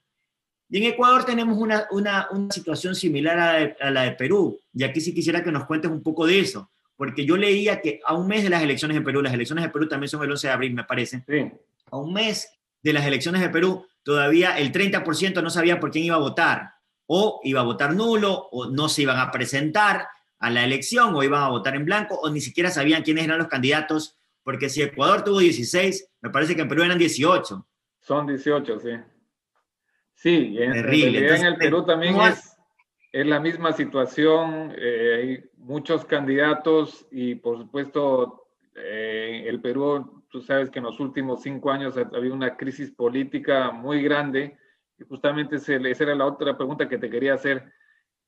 Y 0.69 0.79
en 0.79 0.93
Ecuador 0.93 1.25
tenemos 1.25 1.57
una, 1.57 2.29
situación 2.51 2.97
similar 2.97 3.77
a, 3.81 3.91
la 3.91 4.03
de 4.03 4.13
Perú, 4.13 4.59
y 4.75 4.83
aquí 4.83 5.01
sí 5.01 5.15
quisiera 5.15 5.45
que 5.45 5.53
nos 5.53 5.67
cuentes 5.67 5.89
un 5.89 6.03
poco 6.03 6.27
de 6.27 6.41
eso. 6.41 6.69
Porque 6.97 7.25
yo 7.25 7.37
leía 7.37 7.81
que 7.81 8.01
a 8.05 8.15
un 8.15 8.27
mes 8.27 8.43
de 8.43 8.51
las 8.51 8.63
elecciones 8.63 8.97
en 8.97 9.05
Perú, 9.05 9.23
las 9.23 9.35
elecciones 9.35 9.65
de 9.65 9.71
Perú 9.71 9.89
también 9.89 10.09
son 10.09 10.23
el 10.23 10.31
11 10.31 10.47
de 10.47 10.53
abril, 10.53 10.75
me 10.75 10.85
parece, 10.85 11.23
Sí, 11.29 11.51
a 11.91 11.97
un 11.99 12.13
mes 12.13 12.51
de 12.83 12.93
las 12.93 13.07
elecciones 13.07 13.41
de 13.43 13.49
Perú, 13.51 13.87
todavía 14.03 14.59
el 14.59 14.73
30% 14.73 15.43
no 15.43 15.51
sabía 15.51 15.79
por 15.81 15.91
quién 15.91 16.05
iba 16.05 16.17
a 16.17 16.21
votar, 16.21 16.71
o 17.07 17.41
iba 17.45 17.61
a 17.61 17.65
votar 17.65 17.95
nulo, 17.95 18.49
o 18.51 18.71
no 18.71 18.89
se 18.89 19.03
iban 19.03 19.19
a 19.19 19.31
presentar 19.31 20.09
a 20.39 20.51
la 20.51 20.65
elección, 20.65 21.15
o 21.15 21.23
iban 21.23 21.43
a 21.43 21.49
votar 21.49 21.75
en 21.77 21.85
blanco, 21.85 22.19
o 22.21 22.31
ni 22.31 22.41
siquiera 22.41 22.71
sabían 22.71 23.03
quiénes 23.03 23.25
eran 23.25 23.39
los 23.39 23.49
candidatos, 23.49 24.19
porque 24.43 24.69
si 24.69 24.83
Ecuador 24.83 25.25
tuvo 25.25 25.41
16, 25.41 26.09
me 26.21 26.31
parece 26.31 26.55
que 26.55 26.63
en 26.63 26.69
Perú 26.69 26.83
eran 26.83 26.99
18. 26.99 27.67
son 28.01 28.27
18, 28.27 28.81
sí. 28.81 28.91
Sí, 30.15 30.57
en, 30.59 30.63
en 30.63 30.73
Terrible. 30.73 31.37
en 31.37 31.45
el 31.45 31.57
Perú 31.57 31.85
también 31.85 32.15
¿cómo 32.15 32.27
es, 32.27 32.57
es 33.13 33.27
la 33.27 33.39
misma 33.41 33.73
situación. 33.73 34.73
eh, 34.79 35.45
muchos 35.67 36.05
candidatos 36.05 37.07
y 37.11 37.35
por 37.35 37.59
supuesto 37.59 38.47
eh, 38.75 39.45
el 39.47 39.61
Perú, 39.61 40.25
tú 40.31 40.41
sabes 40.41 40.71
que 40.71 40.79
en 40.79 40.85
los 40.85 41.01
últimos 41.01 41.43
cinco 41.43 41.71
años 41.73 41.97
ha 41.99 42.03
habido 42.17 42.35
una 42.35 42.57
crisis 42.57 42.93
política 42.93 43.73
muy 43.73 44.01
grande 44.03 44.57
y 44.97 45.03
justamente 45.05 45.57
esa 45.57 45.75
era 45.75 46.15
la 46.15 46.27
otra 46.27 46.57
pregunta 46.57 46.89
que 46.89 46.99
te 46.99 47.11
quería 47.11 47.35
hacer 47.35 47.73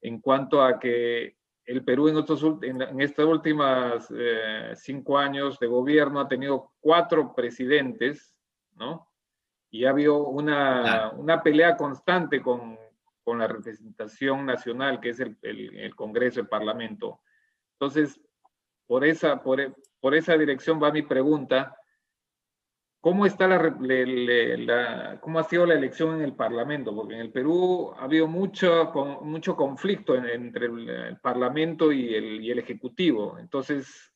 en 0.00 0.20
cuanto 0.20 0.62
a 0.62 0.78
que 0.80 1.36
el 1.64 1.84
Perú 1.84 2.08
en 2.08 2.18
estos, 2.18 2.42
en, 2.62 2.82
en 2.82 3.00
estas 3.00 3.26
últimas 3.26 4.12
eh, 4.16 4.72
cinco 4.74 5.16
años 5.18 5.58
de 5.60 5.66
gobierno 5.68 6.18
ha 6.20 6.26
tenido 6.28 6.72
cuatro 6.80 7.34
presidentes, 7.34 8.34
¿no? 8.74 9.08
Y 9.70 9.84
ha 9.84 9.90
habido 9.90 10.26
una, 10.26 11.10
una 11.14 11.42
pelea 11.42 11.76
constante 11.76 12.40
con, 12.40 12.78
con 13.22 13.38
la 13.38 13.46
representación 13.46 14.46
nacional, 14.46 14.98
que 14.98 15.10
es 15.10 15.20
el, 15.20 15.36
el- 15.42 15.76
el 15.78 15.94
Congreso, 15.94 16.40
el 16.40 16.48
Parlamento. 16.48 17.20
Entonces, 17.80 18.20
por 18.86 19.04
esa, 19.04 19.40
por, 19.42 19.60
por 20.00 20.14
esa 20.14 20.36
dirección 20.36 20.82
va 20.82 20.90
mi 20.90 21.02
pregunta. 21.02 21.76
¿Cómo, 23.00 23.24
está 23.26 23.46
la, 23.46 23.62
la- 23.80 25.20
¿Cómo 25.20 25.38
ha 25.38 25.44
sido 25.44 25.64
la 25.64 25.74
elección 25.74 26.16
en 26.16 26.22
el 26.22 26.34
Parlamento? 26.34 26.92
Porque 26.92 27.14
en 27.14 27.20
el 27.20 27.30
Perú 27.30 27.92
ha 27.96 28.02
habido 28.04 28.26
mucho, 28.26 28.90
con, 28.90 29.28
mucho 29.30 29.54
conflicto 29.54 30.16
en- 30.16 30.26
entre 30.26 30.66
el, 30.66 30.88
el 30.90 31.20
Parlamento 31.20 31.92
y 31.92 32.12
el, 32.14 32.40
y 32.40 32.50
el 32.50 32.58
Ejecutivo. 32.58 33.38
Entonces, 33.38 34.12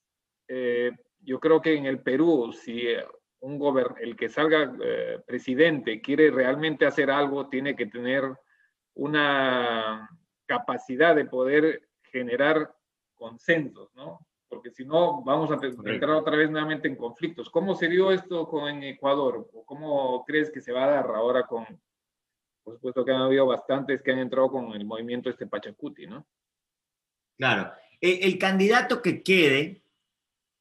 eh, 0.48 0.90
yo 1.20 1.38
creo 1.38 1.62
que 1.62 1.74
en 1.76 1.86
el 1.86 2.00
Perú, 2.02 2.52
si 2.52 2.88
eh, 2.88 3.04
un 3.40 3.60
gober- 3.60 3.94
el 4.00 4.16
que 4.16 4.28
salga 4.28 4.74
eh, 4.82 5.20
presidente 5.24 6.00
quiere 6.00 6.32
realmente 6.32 6.84
hacer 6.84 7.08
algo, 7.12 7.48
tiene 7.48 7.76
que 7.76 7.86
tener 7.86 8.24
una 8.94 10.10
capacidad 10.46 11.14
de 11.14 11.24
poder 11.26 11.88
generar 12.10 12.74
consensos, 13.22 13.88
¿no? 13.94 14.26
Porque 14.48 14.70
si 14.70 14.84
no, 14.84 15.22
vamos 15.22 15.50
a 15.50 15.54
entrar 15.64 16.10
otra 16.10 16.36
vez 16.36 16.50
nuevamente 16.50 16.88
en 16.88 16.96
conflictos. 16.96 17.48
¿Cómo 17.48 17.74
se 17.74 17.88
dio 17.88 18.10
esto 18.10 18.46
con 18.48 18.68
en 18.68 18.82
Ecuador? 18.82 19.48
¿O 19.54 19.64
¿Cómo 19.64 20.24
crees 20.26 20.50
que 20.50 20.60
se 20.60 20.72
va 20.72 20.84
a 20.84 20.90
dar 20.90 21.06
ahora 21.06 21.46
con, 21.46 21.64
por 22.64 22.74
supuesto 22.74 23.04
que 23.04 23.12
han 23.12 23.22
habido 23.22 23.46
bastantes 23.46 24.02
que 24.02 24.12
han 24.12 24.18
entrado 24.18 24.50
con 24.50 24.72
el 24.72 24.84
movimiento 24.84 25.30
este 25.30 25.46
Pachacuti, 25.46 26.06
¿no? 26.06 26.26
Claro. 27.38 27.72
El, 28.00 28.24
el 28.24 28.38
candidato 28.38 29.00
que 29.00 29.22
quede 29.22 29.84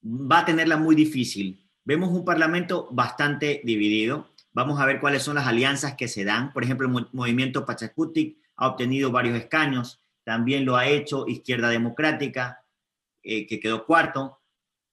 va 0.03 0.39
a 0.39 0.45
tenerla 0.45 0.77
muy 0.77 0.95
difícil. 0.95 1.67
Vemos 1.83 2.09
un 2.09 2.23
parlamento 2.23 2.87
bastante 2.91 3.61
dividido. 3.63 4.29
Vamos 4.53 4.79
a 4.79 4.85
ver 4.85 4.99
cuáles 5.01 5.23
son 5.23 5.35
las 5.35 5.47
alianzas 5.47 5.95
que 5.95 6.07
se 6.07 6.23
dan. 6.23 6.53
Por 6.53 6.63
ejemplo, 6.63 6.87
el 6.87 6.93
mo- 6.93 7.09
movimiento 7.11 7.65
Pachacutic 7.65 8.37
ha 8.55 8.67
obtenido 8.69 9.11
varios 9.11 9.37
escaños. 9.37 9.99
También 10.31 10.63
lo 10.63 10.77
ha 10.77 10.87
hecho 10.87 11.27
Izquierda 11.27 11.67
Democrática, 11.67 12.63
eh, 13.21 13.45
que 13.47 13.59
quedó 13.59 13.85
cuarto, 13.85 14.39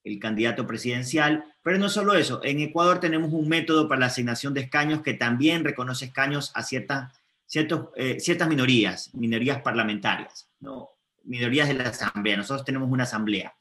el 0.02 0.18
candidato 0.18 0.66
presidencial. 0.66 1.44
Pero 1.62 1.78
no 1.78 1.88
solo 1.88 2.14
eso. 2.14 2.40
En 2.42 2.58
Ecuador 2.58 2.98
tenemos 2.98 3.32
un 3.32 3.48
método 3.48 3.86
para 3.86 4.00
la 4.00 4.06
asignación 4.06 4.52
de 4.52 4.62
escaños 4.62 5.00
que 5.00 5.14
también 5.14 5.62
reconoce 5.62 6.06
escaños 6.06 6.50
a 6.56 6.64
ciertas, 6.64 7.12
ciertos, 7.46 7.90
eh, 7.94 8.18
ciertas 8.18 8.48
minorías, 8.48 9.14
minorías 9.14 9.62
parlamentarias. 9.62 10.48
¿no? 10.58 10.90
minorías 11.22 11.68
de 11.68 11.74
la 11.74 11.90
asamblea. 11.90 12.36
Nosotros 12.36 12.64
tenemos 12.64 12.90
una 12.90 13.04
asamblea. 13.04 13.54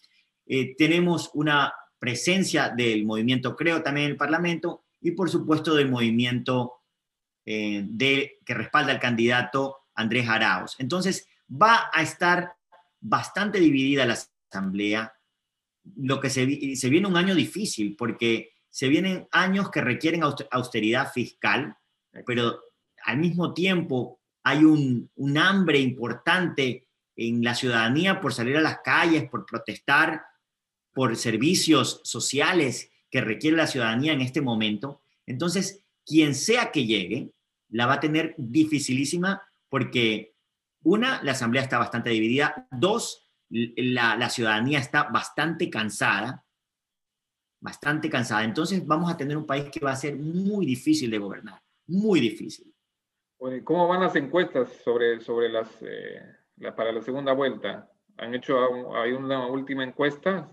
Eh, 0.47 0.75
tenemos 0.75 1.29
una 1.35 1.75
presencia 1.99 2.69
del 2.69 3.05
movimiento 3.05 3.55
Creo 3.55 3.83
también 3.83 4.05
en 4.05 4.11
el 4.13 4.17
Parlamento 4.17 4.85
y 4.99 5.11
por 5.11 5.29
supuesto 5.29 5.75
del 5.75 5.91
movimiento 5.91 6.73
de, 7.45 8.39
que 8.43 8.53
respalda 8.55 8.91
al 8.91 8.99
candidato 8.99 9.83
Andrés 9.97 10.29
Arauz. 10.29 10.75
Entonces 10.79 11.27
va 11.49 11.89
a 11.93 12.01
estar 12.01 12.55
bastante 12.99 13.59
dividida 13.59 14.05
la 14.05 14.17
asamblea, 14.51 15.13
lo 15.95 16.19
que 16.19 16.29
se, 16.29 16.45
vi- 16.45 16.75
se 16.75 16.89
viene 16.89 17.07
un 17.07 17.17
año 17.17 17.35
difícil 17.35 17.95
porque 17.95 18.51
se 18.69 18.87
vienen 18.87 19.27
años 19.31 19.71
que 19.71 19.81
requieren 19.81 20.21
auster- 20.23 20.47
austeridad 20.51 21.11
fiscal, 21.11 21.75
pero 22.25 22.61
al 23.05 23.17
mismo 23.17 23.53
tiempo 23.53 24.19
hay 24.43 24.63
un, 24.63 25.09
un 25.15 25.37
hambre 25.37 25.79
importante 25.79 26.87
en 27.15 27.43
la 27.43 27.55
ciudadanía 27.55 28.21
por 28.21 28.33
salir 28.33 28.57
a 28.57 28.61
las 28.61 28.79
calles, 28.83 29.29
por 29.29 29.45
protestar, 29.45 30.23
por 30.93 31.15
servicios 31.15 32.01
sociales 32.03 32.89
que 33.09 33.21
requiere 33.21 33.57
la 33.57 33.67
ciudadanía 33.67 34.13
en 34.13 34.21
este 34.21 34.41
momento. 34.41 35.01
Entonces, 35.25 35.83
quien 36.05 36.35
sea 36.35 36.71
que 36.71 36.85
llegue, 36.85 37.29
la 37.69 37.85
va 37.85 37.93
a 37.95 37.99
tener 37.99 38.35
dificilísima 38.37 39.41
porque, 39.69 40.33
una, 40.87 41.21
la 41.21 41.33
asamblea 41.33 41.63
está 41.63 41.77
bastante 41.77 42.09
dividida, 42.09 42.67
dos, 42.71 43.29
la, 43.49 44.15
la 44.15 44.29
ciudadanía 44.29 44.79
está 44.79 45.03
bastante 45.03 45.69
cansada, 45.69 46.45
bastante 47.61 48.09
cansada. 48.09 48.43
Entonces, 48.43 48.85
vamos 48.85 49.11
a 49.11 49.17
tener 49.17 49.35
un 49.35 49.45
país 49.45 49.65
que 49.69 49.83
va 49.83 49.91
a 49.91 49.95
ser 49.97 50.15
muy 50.15 50.65
difícil 50.65 51.11
de 51.11 51.17
gobernar, 51.17 51.61
muy 51.87 52.19
difícil. 52.21 52.73
Bueno, 53.37 53.57
¿y 53.57 53.63
¿Cómo 53.63 53.87
van 53.87 54.01
las 54.01 54.15
encuestas 54.15 54.69
sobre, 54.83 55.19
sobre 55.19 55.49
las, 55.49 55.67
eh, 55.81 56.21
la- 56.57 56.75
para 56.75 56.91
la 56.91 57.01
segunda 57.01 57.33
vuelta? 57.33 57.91
¿Han 58.17 58.33
hecho 58.33 58.57
hay 58.95 59.11
una 59.11 59.45
última 59.45 59.83
encuesta? 59.83 60.49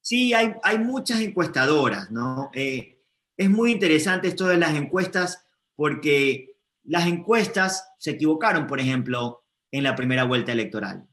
Sí, 0.00 0.34
hay, 0.34 0.52
hay 0.62 0.78
muchas 0.78 1.20
encuestadoras, 1.20 2.10
¿no? 2.10 2.50
Eh, 2.52 3.00
es 3.36 3.48
muy 3.48 3.72
interesante 3.72 4.28
esto 4.28 4.46
de 4.46 4.58
las 4.58 4.74
encuestas 4.74 5.48
porque 5.76 6.53
las 6.84 7.06
encuestas 7.06 7.92
se 7.98 8.12
equivocaron, 8.12 8.66
por 8.66 8.78
ejemplo, 8.78 9.42
en 9.72 9.82
la 9.84 9.96
primera 9.96 10.24
vuelta 10.24 10.52
electoral. 10.52 11.06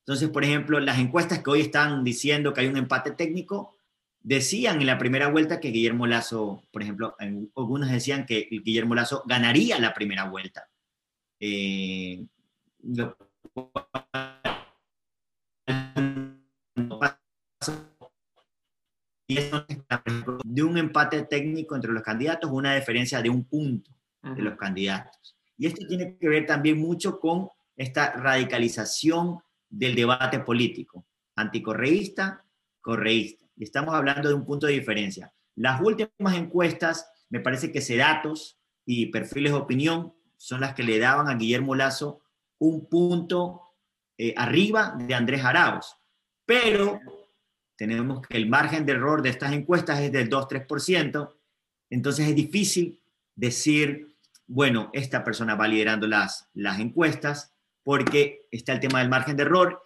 Entonces, 0.00 0.28
por 0.28 0.44
ejemplo, 0.44 0.78
las 0.78 0.98
encuestas 0.98 1.42
que 1.42 1.50
hoy 1.50 1.62
están 1.62 2.04
diciendo 2.04 2.52
que 2.52 2.60
hay 2.60 2.68
un 2.68 2.76
empate 2.76 3.10
técnico, 3.10 3.74
decían 4.20 4.80
en 4.80 4.86
la 4.86 4.98
primera 4.98 5.28
vuelta 5.28 5.58
que 5.58 5.70
Guillermo 5.70 6.06
Lazo, 6.06 6.62
por 6.70 6.82
ejemplo, 6.82 7.16
algunos 7.18 7.90
decían 7.90 8.26
que 8.26 8.46
Guillermo 8.50 8.94
Lazo 8.94 9.24
ganaría 9.26 9.78
la 9.80 9.94
primera 9.94 10.28
vuelta. 10.28 10.68
Eh, 11.40 12.24
de 20.44 20.62
un 20.62 20.78
empate 20.78 21.22
técnico 21.22 21.74
entre 21.74 21.92
los 21.92 22.02
candidatos, 22.02 22.50
una 22.52 22.74
diferencia 22.76 23.20
de 23.20 23.30
un 23.30 23.44
punto 23.44 23.95
de 24.34 24.42
los 24.42 24.56
candidatos. 24.56 25.36
Y 25.56 25.66
esto 25.66 25.86
tiene 25.86 26.16
que 26.18 26.28
ver 26.28 26.46
también 26.46 26.78
mucho 26.78 27.18
con 27.18 27.48
esta 27.76 28.12
radicalización 28.12 29.38
del 29.68 29.94
debate 29.94 30.40
político, 30.40 31.06
anticorreísta, 31.36 32.44
correísta. 32.80 33.44
Y 33.56 33.64
estamos 33.64 33.94
hablando 33.94 34.28
de 34.28 34.34
un 34.34 34.44
punto 34.44 34.66
de 34.66 34.74
diferencia. 34.74 35.32
Las 35.54 35.80
últimas 35.80 36.34
encuestas, 36.34 37.10
me 37.30 37.40
parece 37.40 37.72
que 37.72 37.80
Sedatos 37.80 38.58
y 38.84 39.06
perfiles 39.06 39.52
de 39.52 39.58
opinión 39.58 40.14
son 40.36 40.60
las 40.60 40.74
que 40.74 40.82
le 40.82 40.98
daban 40.98 41.28
a 41.28 41.34
Guillermo 41.34 41.74
Lazo 41.74 42.22
un 42.58 42.88
punto 42.88 43.62
eh, 44.18 44.34
arriba 44.36 44.94
de 44.98 45.14
Andrés 45.14 45.44
Arauz. 45.44 45.96
Pero 46.44 47.00
tenemos 47.76 48.26
que 48.26 48.36
el 48.36 48.48
margen 48.48 48.86
de 48.86 48.92
error 48.92 49.22
de 49.22 49.30
estas 49.30 49.52
encuestas 49.52 50.00
es 50.00 50.12
del 50.12 50.30
2-3%, 50.30 51.34
entonces 51.90 52.28
es 52.28 52.34
difícil 52.34 53.00
decir, 53.34 54.15
bueno, 54.46 54.90
esta 54.92 55.24
persona 55.24 55.54
va 55.54 55.68
liderando 55.68 56.06
las, 56.06 56.48
las 56.54 56.78
encuestas 56.78 57.54
porque 57.82 58.46
está 58.50 58.72
el 58.72 58.80
tema 58.80 59.00
del 59.00 59.08
margen 59.08 59.36
de 59.36 59.44
error 59.44 59.82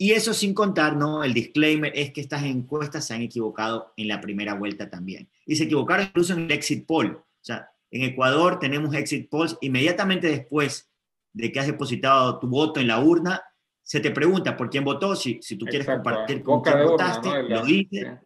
y 0.00 0.12
eso 0.12 0.32
sin 0.32 0.54
contar, 0.54 0.96
¿no? 0.96 1.24
El 1.24 1.34
disclaimer 1.34 1.92
es 1.94 2.12
que 2.12 2.20
estas 2.20 2.44
encuestas 2.44 3.04
se 3.06 3.14
han 3.14 3.22
equivocado 3.22 3.92
en 3.96 4.06
la 4.06 4.20
primera 4.20 4.54
vuelta 4.54 4.88
también. 4.88 5.28
Y 5.44 5.56
se 5.56 5.64
equivocaron 5.64 6.06
incluso 6.06 6.34
en 6.34 6.44
el 6.44 6.52
exit 6.52 6.86
poll. 6.86 7.16
O 7.16 7.24
sea, 7.40 7.68
en 7.90 8.02
Ecuador 8.02 8.60
tenemos 8.60 8.94
exit 8.94 9.28
polls 9.28 9.58
inmediatamente 9.60 10.28
después 10.28 10.88
de 11.32 11.50
que 11.50 11.58
has 11.58 11.66
depositado 11.66 12.38
tu 12.38 12.46
voto 12.46 12.78
en 12.78 12.86
la 12.86 13.00
urna, 13.00 13.42
se 13.82 14.00
te 14.00 14.10
pregunta 14.10 14.56
por 14.56 14.70
quién 14.70 14.84
votó, 14.84 15.16
si, 15.16 15.40
si 15.42 15.56
tú 15.56 15.64
quieres 15.64 15.88
Exacto, 15.88 16.04
compartir 16.04 16.42
con 16.42 16.58
boca 16.58 16.72
quién 16.72 16.84
urna, 16.84 16.90
votaste, 16.90 17.42
lo 17.44 17.64
dice, 17.64 18.18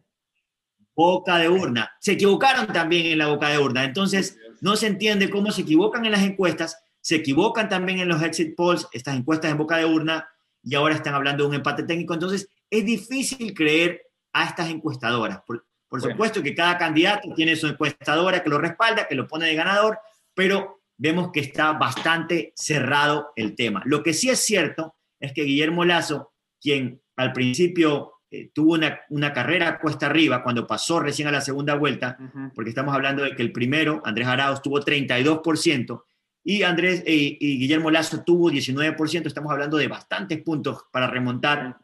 boca 0.95 1.39
de 1.39 1.49
urna. 1.49 1.91
Se 2.01 2.12
equivocaron 2.12 2.66
también 2.66 3.07
en 3.07 3.18
la 3.18 3.28
boca 3.28 3.49
de 3.49 3.59
urna. 3.59 3.85
Entonces, 3.85 4.37
no 4.63 4.77
se 4.77 4.87
entiende 4.87 5.29
cómo 5.29 5.51
se 5.51 5.63
equivocan 5.63 6.07
en 6.07 6.13
las 6.13 6.23
encuestas, 6.23 6.79
se 7.01 7.17
equivocan 7.17 7.69
también 7.69 7.99
en 7.99 8.09
los 8.09 8.23
exit 8.23 8.55
polls, 8.55 8.87
estas 8.93 9.17
encuestas 9.17 9.51
en 9.51 9.59
boca 9.59 9.77
de 9.77 9.85
urna, 9.85 10.29
y 10.63 10.77
ahora 10.77 10.95
están 10.95 11.15
hablando 11.15 11.43
de 11.43 11.49
un 11.49 11.55
empate 11.57 11.83
técnico. 11.83 12.15
Entonces, 12.15 12.49
es 12.71 12.85
difícil 12.85 13.55
creer 13.55 14.03
a 14.33 14.45
estas 14.45 14.71
encuestadoras. 14.71 15.41
Por, 15.45 15.65
supuesto 16.01 16.45
que 16.45 16.55
cada 16.55 16.79
candidato 16.79 17.35
tiene 17.35 17.57
su 17.57 17.67
encuestadora 17.67 18.41
que 18.43 18.49
lo 18.49 18.59
respalda, 18.59 19.09
que 19.09 19.17
lo 19.17 19.27
pone 19.27 19.47
de 19.47 19.57
ganador, 19.57 19.99
pero 20.33 20.81
vemos 20.97 21.33
que 21.33 21.41
está 21.41 21.73
bastante 21.73 22.53
cerrado 22.55 23.33
el 23.35 23.57
tema. 23.57 23.83
Lo 23.85 24.05
que 24.05 24.15
sí 24.15 24.31
es 24.31 24.39
cierto 24.39 24.95
es 25.19 25.33
que 25.33 25.43
Guillermo 25.43 25.85
Lazo, 25.85 26.33
quien 26.61 27.03
al 27.17 27.33
principio 27.33 28.13
eh, 28.35 28.51
tuvo 28.55 28.78
una, 29.11 29.33
carrera 29.35 29.78
cuesta 29.78 30.07
arriba 30.07 30.43
cuando 30.43 30.66
pasó 30.66 30.99
recién 30.99 31.28
a 31.28 31.30
la 31.30 31.43
segunda 31.43 31.74
vuelta, 31.74 32.16
porque 32.55 32.70
estamos 32.70 32.95
hablando 32.95 33.22
de 33.22 33.37
que 33.37 33.43
el 33.43 33.53
primero, 33.53 34.01
Andrés 34.07 34.26
Arauz, 34.26 34.62
tuvo 34.62 34.80
32%, 34.80 36.03
y 36.43 36.62
Andrés 36.62 37.03
eh, 37.05 37.37
y 37.39 37.59
Guillermo 37.59 37.91
Lazo 37.91 38.24
tuvo 38.24 38.51
19%, 38.51 39.26
estamos 39.26 39.53
hablando 39.53 39.76
de 39.76 39.87
bastantes 39.87 40.43
puntos 40.43 40.85
para 40.91 41.09
remontar. 41.09 41.76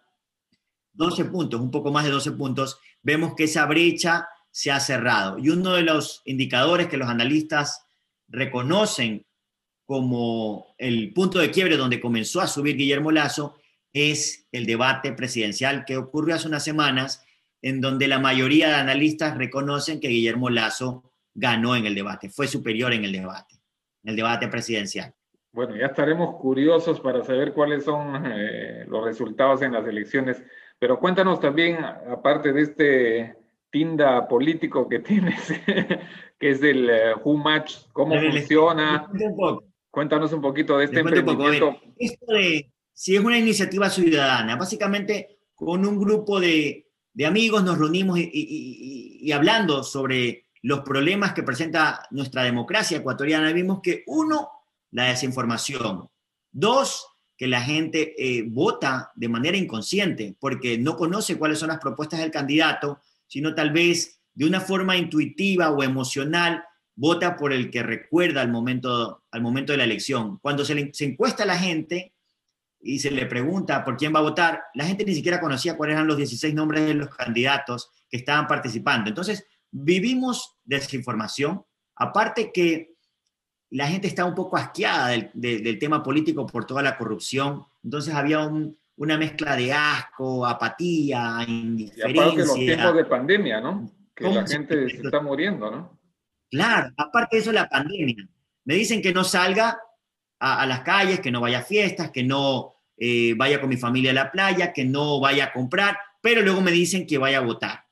12 0.95 1.27
puntos, 1.27 1.61
un 1.61 1.71
poco 1.71 1.93
más 1.93 2.05
de 2.07 2.11
12 2.13 2.33
puntos, 2.33 2.81
vemos 3.03 3.35
que 3.37 3.45
esa 3.45 3.67
brecha 3.67 4.27
se 4.51 4.71
ha 4.71 4.81
cerrado. 4.81 5.39
Y 5.39 5.51
uno 5.51 5.75
de 5.75 5.83
los 5.83 6.23
indicadores 6.25 6.89
que 6.89 6.97
los 6.97 7.09
analistas 7.09 7.85
reconocen 8.27 9.27
como 9.85 10.75
el 10.79 11.13
punto 11.13 11.41
de 11.41 11.51
quiebre 11.51 11.77
donde 11.77 12.01
comenzó 12.01 12.41
a 12.41 12.47
subir 12.47 12.75
Guillermo 12.75 13.13
Lazo 13.13 13.59
es 13.93 14.47
el 14.53 14.67
debate 14.67 15.13
presidencial 15.13 15.85
que 15.85 15.97
ocurrió 15.97 16.35
hace 16.35 16.49
unas 16.49 16.65
semanas, 16.65 17.25
en 17.63 17.81
donde 17.81 18.09
la 18.09 18.19
mayoría 18.19 18.69
de 18.69 18.75
analistas 18.75 19.37
reconocen 19.37 20.01
que 20.01 20.09
Guillermo 20.09 20.51
Lazo 20.51 21.13
ganó 21.35 21.77
en 21.77 21.87
el 21.87 21.95
debate, 21.95 22.31
fue 22.31 22.47
superior 22.47 22.93
en 22.93 23.05
el 23.05 23.13
debate 23.13 23.59
el 24.09 24.17
debate 24.17 24.49
presidencial. 24.49 25.13
Bueno, 25.53 25.77
ya 25.77 25.87
estaremos 25.87 26.37
curiosos 26.37 27.01
para 27.01 27.23
saber 27.25 27.53
cuáles 27.53 27.85
son 27.85 28.23
eh, 28.27 28.85
los 28.87 29.05
resultados 29.05 29.63
en 29.63 29.73
las 29.73 29.87
elecciones, 29.87 30.43
pero 30.79 30.99
cuéntanos 30.99 31.41
también, 31.41 31.79
aparte 31.85 32.53
de 32.53 32.63
este 32.63 33.37
tinda 33.71 34.27
político 34.29 34.89
que 34.89 34.99
tienes, 35.01 35.53
que 36.39 36.51
es 36.51 36.63
el 36.63 36.91
uh, 36.91 37.21
Who 37.23 37.37
Match, 37.37 37.77
cómo 37.93 38.15
funciona. 38.19 39.11
Cuéntanos 39.91 40.33
un 40.33 40.41
poquito 40.41 40.79
de 40.79 40.85
este 40.85 41.01
emprendimiento. 41.01 41.77
Esto 41.99 42.33
de, 42.33 42.71
si 42.99 43.15
es 43.15 43.23
una 43.23 43.39
iniciativa 43.39 43.89
ciudadana, 43.91 44.57
básicamente 44.57 45.39
con 45.55 45.87
un 45.87 46.01
grupo 46.01 46.41
de, 46.41 46.89
amigos 47.25 47.63
nos 47.63 47.79
reunimos 47.79 48.19
y, 48.19 49.31
hablando 49.31 49.85
sobre 49.85 50.47
los 50.63 50.81
problemas 50.81 51.33
que 51.33 51.45
presenta 51.45 52.09
nuestra 52.11 52.43
democracia 52.43 52.99
ecuatoriana, 52.99 53.53
vimos 53.53 53.79
que 53.85 54.03
uno, 54.09 54.51
la 54.91 55.05
desinformación, 55.05 56.09
dos, 56.51 57.07
que 57.37 57.47
la 57.47 57.61
gente 57.61 58.15
eh, 58.19 58.43
vota 58.49 59.13
de 59.15 59.29
manera 59.29 59.57
inconsciente 59.57 60.35
porque 60.41 60.77
no 60.77 60.97
conoce 60.97 61.39
cuáles 61.39 61.61
son 61.61 61.69
las 61.69 61.79
propuestas 61.79 62.19
del 62.19 62.33
candidato, 62.33 62.99
sino 63.29 63.55
tal 63.55 63.71
vez 63.71 64.19
de 64.35 64.45
una 64.45 64.61
forma 64.61 64.97
intuitiva 64.97 65.71
o 65.71 65.85
emocional 65.85 66.65
vota 66.97 67.37
por 67.37 67.53
el 67.53 67.71
que 67.71 67.85
recuerda 67.85 68.41
al 68.41 68.51
momento, 68.51 69.23
al 69.31 69.41
momento 69.41 69.71
de 69.71 69.79
la 69.79 69.85
elección. 69.85 70.39
Cuando 70.39 70.65
se, 70.65 70.91
se 70.93 71.05
encuesta 71.05 71.45
a 71.45 71.47
la 71.47 71.57
gente 71.57 72.13
y 72.81 72.99
se 72.99 73.11
le 73.11 73.27
pregunta 73.27 73.85
por 73.85 73.97
quién 73.97 74.15
va 74.15 74.21
a 74.21 74.23
votar, 74.23 74.63
la 74.75 74.85
gente 74.85 75.05
ni 75.05 75.15
siquiera 75.15 75.41
conocía 75.41 75.77
cuáles 75.77 75.95
eran 75.95 76.07
los 76.07 76.17
16 76.17 76.55
nombres 76.55 76.87
de 76.87 76.95
los 76.95 77.15
candidatos 77.15 77.91
que 78.09 78.19
estaban 78.19 78.47
participando. 78.47 79.09
Entonces, 79.09 79.47
vivimos 79.71 80.57
desinformación, 80.65 81.65
aparte 81.97 82.53
que 82.53 82.95
la 83.71 83.89
gente 83.89 84.07
está 84.07 84.25
un 84.25 84.35
poco 84.35 84.57
asqueada 84.57 85.09
del, 85.09 85.79
tema 85.79 86.03
político 86.03 86.47
por 86.47 86.65
toda 86.65 86.83
la 86.83 86.97
corrupción, 86.97 87.65
entonces 87.83 88.15
había 88.15 88.49
una 88.97 89.19
mezcla 89.19 89.57
de 89.57 89.73
asco, 89.73 90.47
apatía, 90.47 91.45
indiferencia. 91.47 92.09
Y 92.09 92.19
aparte 92.19 92.39
los 92.39 92.55
tiempos 92.55 92.97
de 92.97 93.05
pandemia, 93.05 93.61
¿no? 93.61 93.91
Que 94.15 94.31
la 94.31 94.47
gente 94.47 94.89
se 94.89 94.97
está 94.97 95.21
muriendo, 95.21 95.71
¿no? 95.71 95.99
Claro, 96.51 96.91
aparte 96.97 97.37
de 97.37 97.43
eso 97.43 97.53
la 97.53 97.69
pandemia. 97.69 98.27
Me 98.65 98.75
dicen 98.75 99.03
que 99.03 99.13
no 99.13 99.23
salga 99.23 99.79
a, 100.41 100.67
las 100.67 100.81
calles, 100.81 101.21
que 101.21 101.31
no 101.31 101.41
vaya 101.41 101.61
a 101.61 101.63
fiestas, 101.63 102.11
que 102.11 102.23
no 102.23 102.75
eh, 102.97 103.35
vaya 103.37 103.61
con 103.61 103.69
mi 103.69 103.77
familia 103.77 104.13
a 104.13 104.15
la 104.15 104.31
playa, 104.31 104.73
que 104.73 104.85
no 104.85 105.21
vaya 105.21 105.47
a 105.47 105.53
comprar, 105.53 105.99
pero 106.21 106.43
luego 106.43 106.61
me 106.61 106.71
dicen 106.71 107.07
que 107.07 107.19
vaya 107.19 107.39
a 107.39 107.43
votar 107.43 107.89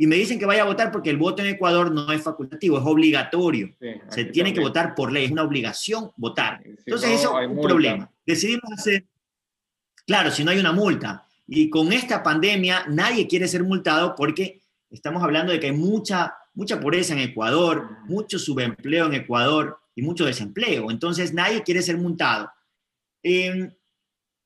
y 0.00 0.06
me 0.06 0.14
dicen 0.14 0.38
que 0.38 0.46
vaya 0.46 0.62
a 0.62 0.66
votar 0.66 0.92
porque 0.92 1.10
el 1.10 1.16
voto 1.16 1.42
en 1.42 1.48
Ecuador 1.48 1.90
no 1.90 2.10
es 2.12 2.22
facultativo, 2.22 2.78
es 2.78 2.84
obligatorio. 2.86 3.74
Se 4.10 4.26
tiene 4.26 4.54
que 4.54 4.60
votar 4.60 4.94
por 4.94 5.10
ley, 5.10 5.24
es 5.24 5.32
una 5.32 5.42
obligación 5.42 6.12
votar. 6.16 6.62
Entonces 6.64 7.10
eso 7.10 7.38
es 7.40 7.48
un 7.48 7.60
problema. 7.60 8.08
Decidimos 8.24 8.70
hacer, 8.72 9.04
claro, 10.06 10.30
si 10.30 10.44
no 10.44 10.52
hay 10.52 10.60
una 10.60 10.70
multa. 10.70 11.26
Y 11.48 11.68
con 11.68 11.92
esta 11.92 12.22
pandemia 12.22 12.84
nadie 12.88 13.26
quiere 13.26 13.48
ser 13.48 13.64
multado 13.64 14.14
porque 14.14 14.60
estamos 14.88 15.20
hablando 15.24 15.50
de 15.50 15.58
que 15.58 15.66
hay 15.66 15.72
mucha, 15.72 16.32
mucha 16.54 16.78
pobreza 16.78 17.14
en 17.14 17.18
Ecuador, 17.18 17.88
mucho 18.06 18.38
subempleo 18.38 19.06
en 19.06 19.14
Ecuador 19.14 19.80
y 19.98 20.02
mucho 20.02 20.26
desempleo. 20.26 20.92
Entonces 20.92 21.34
nadie 21.34 21.64
quiere 21.64 21.82
ser 21.82 21.98
multado. 21.98 22.48
Em, 23.20 23.68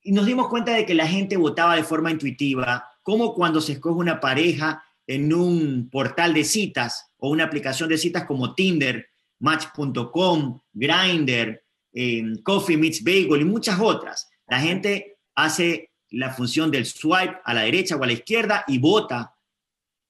y 0.03 0.13
nos 0.13 0.25
dimos 0.25 0.49
cuenta 0.49 0.73
de 0.73 0.87
que 0.87 0.95
la 0.95 1.07
gente 1.07 1.37
votaba 1.37 1.77
de 1.77 1.85
forma 1.85 2.11
intuitiva, 2.11 2.89
como 3.03 3.35
cuando 3.35 3.61
se 3.61 3.73
escoge 3.73 3.99
una 3.99 4.19
pareja 4.19 4.83
en 5.07 5.35
un 5.35 5.91
portal 5.91 6.33
de 6.33 6.45
citas 6.45 7.13
o 7.19 7.29
una 7.29 7.45
aplicación 7.45 7.91
de 7.91 7.99
citas 7.99 8.25
como 8.25 8.55
Tinder, 8.55 9.07
Match.com, 9.41 10.59
Grindr, 10.73 11.63
eh, 11.93 12.23
Coffee 12.43 12.79
Meets 12.79 13.05
Bagel 13.05 13.43
y 13.43 13.45
muchas 13.45 13.79
otras. 13.79 14.31
La 14.47 14.59
gente 14.59 15.19
hace 15.35 15.91
la 16.09 16.31
función 16.31 16.71
del 16.71 16.87
swipe 16.87 17.41
a 17.45 17.53
la 17.53 17.61
derecha 17.61 17.97
o 17.97 18.03
a 18.03 18.07
la 18.07 18.15
izquierda 18.15 18.65
y 18.67 18.79
vota 18.79 19.35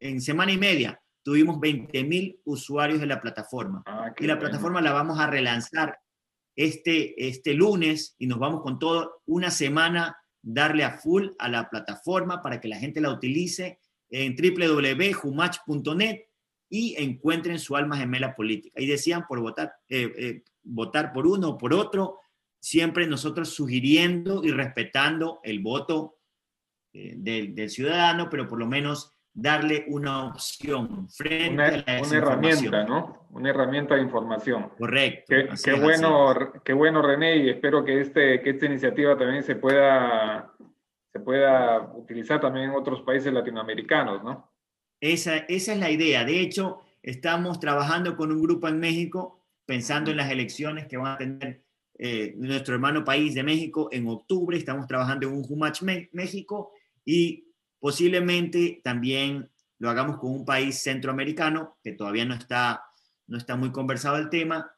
en, 0.00 0.20
semana 0.22 0.52
y 0.52 0.56
media, 0.56 0.98
tuvimos 1.22 1.58
20.000 1.58 2.40
usuarios 2.44 3.00
de 3.00 3.06
la 3.06 3.20
plataforma. 3.20 3.82
Ah, 3.84 4.14
y 4.18 4.26
la 4.26 4.38
plataforma 4.38 4.80
la 4.80 4.92
vamos 4.92 5.18
a 5.18 5.26
relanzar 5.26 5.98
este, 6.56 7.28
este 7.28 7.52
lunes 7.52 8.16
y 8.18 8.26
nos 8.26 8.38
vamos 8.38 8.62
con 8.62 8.78
todo 8.78 9.20
una 9.26 9.50
semana 9.50 10.16
darle 10.42 10.84
a 10.84 10.98
full 10.98 11.28
a 11.38 11.48
la 11.48 11.68
plataforma 11.68 12.40
para 12.42 12.58
que 12.58 12.68
la 12.68 12.78
gente 12.78 13.02
la 13.02 13.12
utilice 13.12 13.80
en 14.08 14.34
www.humach.net 14.34 16.22
y 16.70 16.94
encuentren 17.02 17.58
su 17.58 17.76
alma 17.76 17.98
gemela 17.98 18.34
política. 18.34 18.80
Y 18.80 18.86
decían 18.86 19.26
por 19.28 19.40
votar, 19.40 19.74
eh, 19.88 20.10
eh, 20.16 20.42
votar 20.62 21.12
por 21.12 21.26
uno 21.26 21.50
o 21.50 21.58
por 21.58 21.74
otro, 21.74 22.20
siempre 22.60 23.06
nosotros 23.06 23.50
sugiriendo 23.50 24.42
y 24.44 24.50
respetando 24.50 25.40
el 25.42 25.60
voto 25.60 26.18
eh, 26.92 27.14
del, 27.16 27.70
ciudadano, 27.70 28.28
pero 28.30 28.48
por 28.48 28.58
lo 28.58 28.66
menos 28.66 29.14
darle 29.32 29.84
una 29.88 30.24
opción 30.24 31.08
frente 31.08 31.52
una, 31.52 31.66
a 31.66 31.70
la 31.70 32.02
Una 32.02 32.16
herramienta, 32.16 32.84
¿no? 32.84 33.28
Una 33.30 33.50
herramienta 33.50 33.94
de 33.94 34.02
información. 34.02 34.70
Correcto. 34.76 35.34
Qué, 35.64 35.72
bueno, 35.74 36.52
qué 36.64 36.72
bueno, 36.72 37.02
René, 37.02 37.36
y 37.36 37.50
espero 37.50 37.84
que, 37.84 38.00
este, 38.00 38.40
que 38.42 38.50
esta 38.50 38.66
iniciativa 38.66 39.16
también 39.16 39.42
se 39.42 39.54
pueda, 39.54 40.52
se 41.12 41.20
pueda 41.20 41.92
utilizar 41.94 42.40
también 42.40 42.70
en 42.70 42.76
otros 42.76 43.02
países 43.02 43.32
latinoamericanos, 43.32 44.24
¿no? 44.24 44.50
Esa, 45.00 45.36
esa 45.36 45.72
es 45.72 45.78
la 45.78 45.90
idea. 45.90 46.24
De 46.24 46.40
hecho, 46.40 46.80
estamos 47.02 47.60
trabajando 47.60 48.16
con 48.16 48.32
un 48.32 48.42
grupo 48.42 48.66
en 48.66 48.80
México, 48.80 49.44
pensando 49.66 50.10
en 50.10 50.16
las 50.16 50.30
elecciones 50.30 50.88
que 50.88 50.96
van 50.96 51.12
a 51.12 51.18
tener 51.18 51.67
eh, 51.98 52.34
nuestro 52.36 52.74
hermano 52.74 53.04
país 53.04 53.34
de 53.34 53.42
México 53.42 53.88
en 53.90 54.08
octubre. 54.08 54.56
Estamos 54.56 54.86
trabajando 54.86 55.26
en 55.26 55.34
un 55.34 55.44
Humach 55.48 55.82
México 56.12 56.70
y 57.04 57.48
posiblemente 57.80 58.80
también 58.84 59.50
lo 59.78 59.90
hagamos 59.90 60.18
con 60.18 60.30
un 60.30 60.44
país 60.44 60.80
centroamericano 60.80 61.76
que 61.82 61.92
todavía 61.92 62.24
no 62.24 62.34
está, 62.34 62.84
no 63.26 63.36
está 63.36 63.56
muy 63.56 63.72
conversado 63.72 64.16
el 64.16 64.30
tema. 64.30 64.70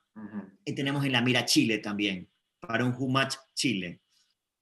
Y 0.65 0.75
tenemos 0.75 1.05
en 1.05 1.13
la 1.13 1.23
mira 1.23 1.45
Chile 1.45 1.79
también, 1.79 2.29
para 2.59 2.85
un 2.85 2.95
Humach 2.99 3.37
Chile. 3.55 4.01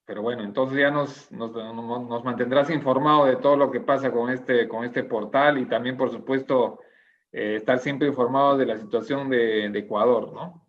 Pero 0.05 0.23
bueno, 0.23 0.43
entonces 0.43 0.79
ya 0.79 0.91
nos, 0.91 1.31
nos, 1.33 1.53
nos, 1.53 2.25
mantendrás 2.25 2.71
informado 2.71 3.27
de 3.27 3.37
todo 3.37 3.57
lo 3.57 3.71
que 3.71 3.81
pasa 3.81 4.11
con 4.11 4.31
este, 4.31 4.69
con 4.69 4.85
este 4.85 5.05
portal 5.05 5.59
y 5.59 5.67
también, 5.67 5.97
por 5.97 6.11
supuesto, 6.11 6.81
eh, 7.33 7.57
estar 7.57 7.79
siempre 7.79 8.09
informado 8.09 8.57
de 8.57 8.67
la 8.67 8.79
situación 8.79 9.29
de, 9.29 9.69
de 9.69 9.79
Ecuador, 9.79 10.33
¿no? 10.33 10.68